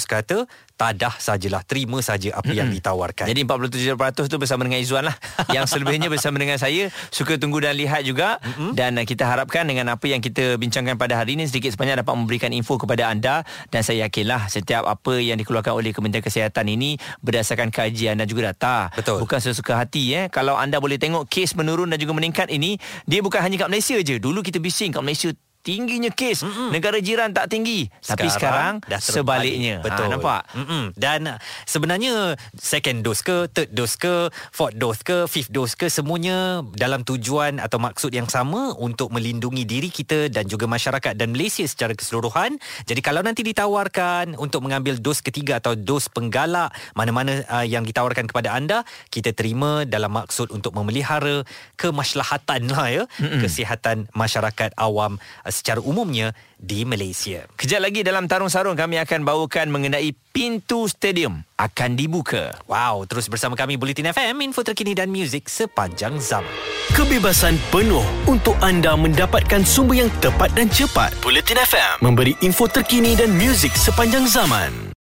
kata 0.08 0.48
tadah 0.80 1.12
sajalah 1.20 1.60
terima 1.60 2.00
saja 2.00 2.32
apa 2.32 2.56
yang 2.56 2.72
ditawarkan. 2.72 3.28
Jadi 3.28 3.44
47% 3.44 4.32
tu 4.32 4.40
bersama 4.40 4.64
dengan 4.64 4.80
Izzuan 4.80 5.04
lah. 5.04 5.16
Yang 5.56 5.76
selebihnya 5.76 6.08
bersama 6.08 6.40
dengan 6.40 6.56
saya. 6.56 6.88
Suka 7.12 7.36
tunggu 7.36 7.60
dan 7.60 7.76
lihat 7.76 8.00
juga. 8.00 8.40
Mm-hmm. 8.40 8.70
Dan 8.72 8.96
uh, 8.96 9.04
kita 9.04 9.28
harapkan 9.28 9.68
dengan 9.68 9.92
apa 9.92 10.08
yang 10.08 10.24
kita 10.24 10.56
bincangkan 10.56 10.96
pada 10.96 11.20
hari 11.20 11.36
ini 11.36 11.44
sedikit 11.44 11.76
sebanyak 11.76 12.00
dapat 12.00 12.14
memberikan 12.16 12.48
info 12.56 12.80
kepada 12.80 13.12
anda. 13.12 13.44
Dan 13.68 13.84
saya 13.84 14.08
yakinlah 14.08 14.48
setiap 14.48 14.88
apa 14.88 15.20
yang 15.20 15.36
dikeluarkan 15.36 15.76
oleh 15.76 15.92
Kementerian 15.92 16.24
Kesihatan 16.24 16.64
ini 16.72 16.96
berdasarkan 17.20 17.68
kajian 17.68 18.16
dan 18.16 18.24
juga 18.24 18.56
data. 18.56 18.88
Betul. 18.96 19.20
Bukan 19.20 19.36
sesuka 19.36 19.76
hati. 19.76 20.16
Eh. 20.16 20.26
Kalau 20.32 20.56
anda 20.56 20.80
boleh 20.80 20.96
tengok 20.96 21.28
kes 21.28 21.52
menurun 21.60 21.92
dan 21.92 22.00
juga 22.00 22.16
meningkat 22.16 22.48
ini, 22.48 22.80
dia 23.04 23.20
bukan 23.20 23.44
hanya 23.44 23.60
kat 23.60 23.68
Malaysia 23.68 23.89
je. 23.98 24.22
Dulu 24.22 24.46
kita 24.46 24.62
bising 24.62 24.94
kat 24.94 25.02
Malaysia 25.02 25.34
tingginya 25.60 26.08
kes 26.08 26.40
Mm-mm. 26.40 26.72
negara 26.72 26.96
jiran 27.04 27.36
tak 27.36 27.52
tinggi. 27.52 27.86
Tapi 28.00 28.28
sekarang 28.32 28.80
dah 28.88 29.00
sebaliknya. 29.00 29.84
Betul. 29.84 30.08
ha, 30.08 30.12
nampak? 30.12 30.42
Mm-mm. 30.56 30.84
dan 30.96 31.36
uh, 31.36 31.38
sebenarnya 31.68 32.34
second 32.56 33.04
dose 33.04 33.20
ke 33.20 33.44
third 33.52 33.70
dose 33.72 33.96
ke 34.00 34.32
fourth 34.50 34.76
dose 34.76 35.04
ke 35.04 35.28
fifth 35.28 35.52
dose 35.52 35.76
ke 35.76 35.92
semuanya 35.92 36.64
dalam 36.74 37.04
tujuan 37.04 37.60
atau 37.60 37.76
maksud 37.76 38.12
yang 38.16 38.26
sama 38.26 38.72
untuk 38.80 39.12
melindungi 39.12 39.68
diri 39.68 39.92
kita 39.92 40.32
dan 40.32 40.48
juga 40.48 40.64
masyarakat 40.64 41.12
dan 41.12 41.36
Malaysia 41.36 41.64
secara 41.68 41.92
keseluruhan. 41.92 42.56
Jadi 42.88 43.00
kalau 43.04 43.20
nanti 43.20 43.44
ditawarkan 43.44 44.40
untuk 44.40 44.64
mengambil 44.64 44.96
dos 44.96 45.20
ketiga 45.20 45.60
atau 45.60 45.76
dos 45.76 46.08
penggalak 46.08 46.72
mana-mana 46.96 47.44
uh, 47.52 47.66
yang 47.66 47.84
ditawarkan 47.84 48.30
kepada 48.30 48.56
anda 48.56 48.82
kita 49.12 49.36
terima 49.36 49.84
dalam 49.84 50.16
maksud 50.16 50.48
untuk 50.54 50.72
memelihara 50.72 51.44
kemaslahatan 51.76 52.72
lah 52.72 52.88
ya. 52.88 53.04
Mm-mm. 53.20 53.44
kesihatan 53.44 54.08
masyarakat 54.16 54.72
awam 54.80 55.20
uh, 55.44 55.49
secara 55.54 55.78
umumnya 55.84 56.34
di 56.56 56.82
Malaysia. 56.88 57.46
Kejap 57.54 57.84
lagi 57.84 58.00
dalam 58.02 58.26
Tarung 58.26 58.50
Sarung 58.50 58.74
kami 58.74 58.98
akan 58.98 59.22
bawakan 59.22 59.70
mengenai 59.70 60.14
pintu 60.30 60.86
stadium 60.90 61.44
akan 61.58 61.94
dibuka. 61.94 62.56
Wow, 62.66 63.04
terus 63.06 63.28
bersama 63.28 63.54
kami 63.54 63.76
Bulletin 63.76 64.10
FM, 64.10 64.40
info 64.42 64.66
terkini 64.66 64.96
dan 64.96 65.12
muzik 65.12 65.46
sepanjang 65.46 66.18
zaman. 66.18 66.50
Kebebasan 66.90 67.54
penuh 67.70 68.02
untuk 68.26 68.58
anda 68.64 68.98
mendapatkan 68.98 69.62
sumber 69.62 70.02
yang 70.02 70.10
tepat 70.18 70.50
dan 70.58 70.66
cepat. 70.72 71.14
Bulletin 71.22 71.60
FM 71.62 72.02
memberi 72.02 72.34
info 72.42 72.66
terkini 72.66 73.14
dan 73.14 73.30
muzik 73.34 73.74
sepanjang 73.78 74.26
zaman. 74.26 74.90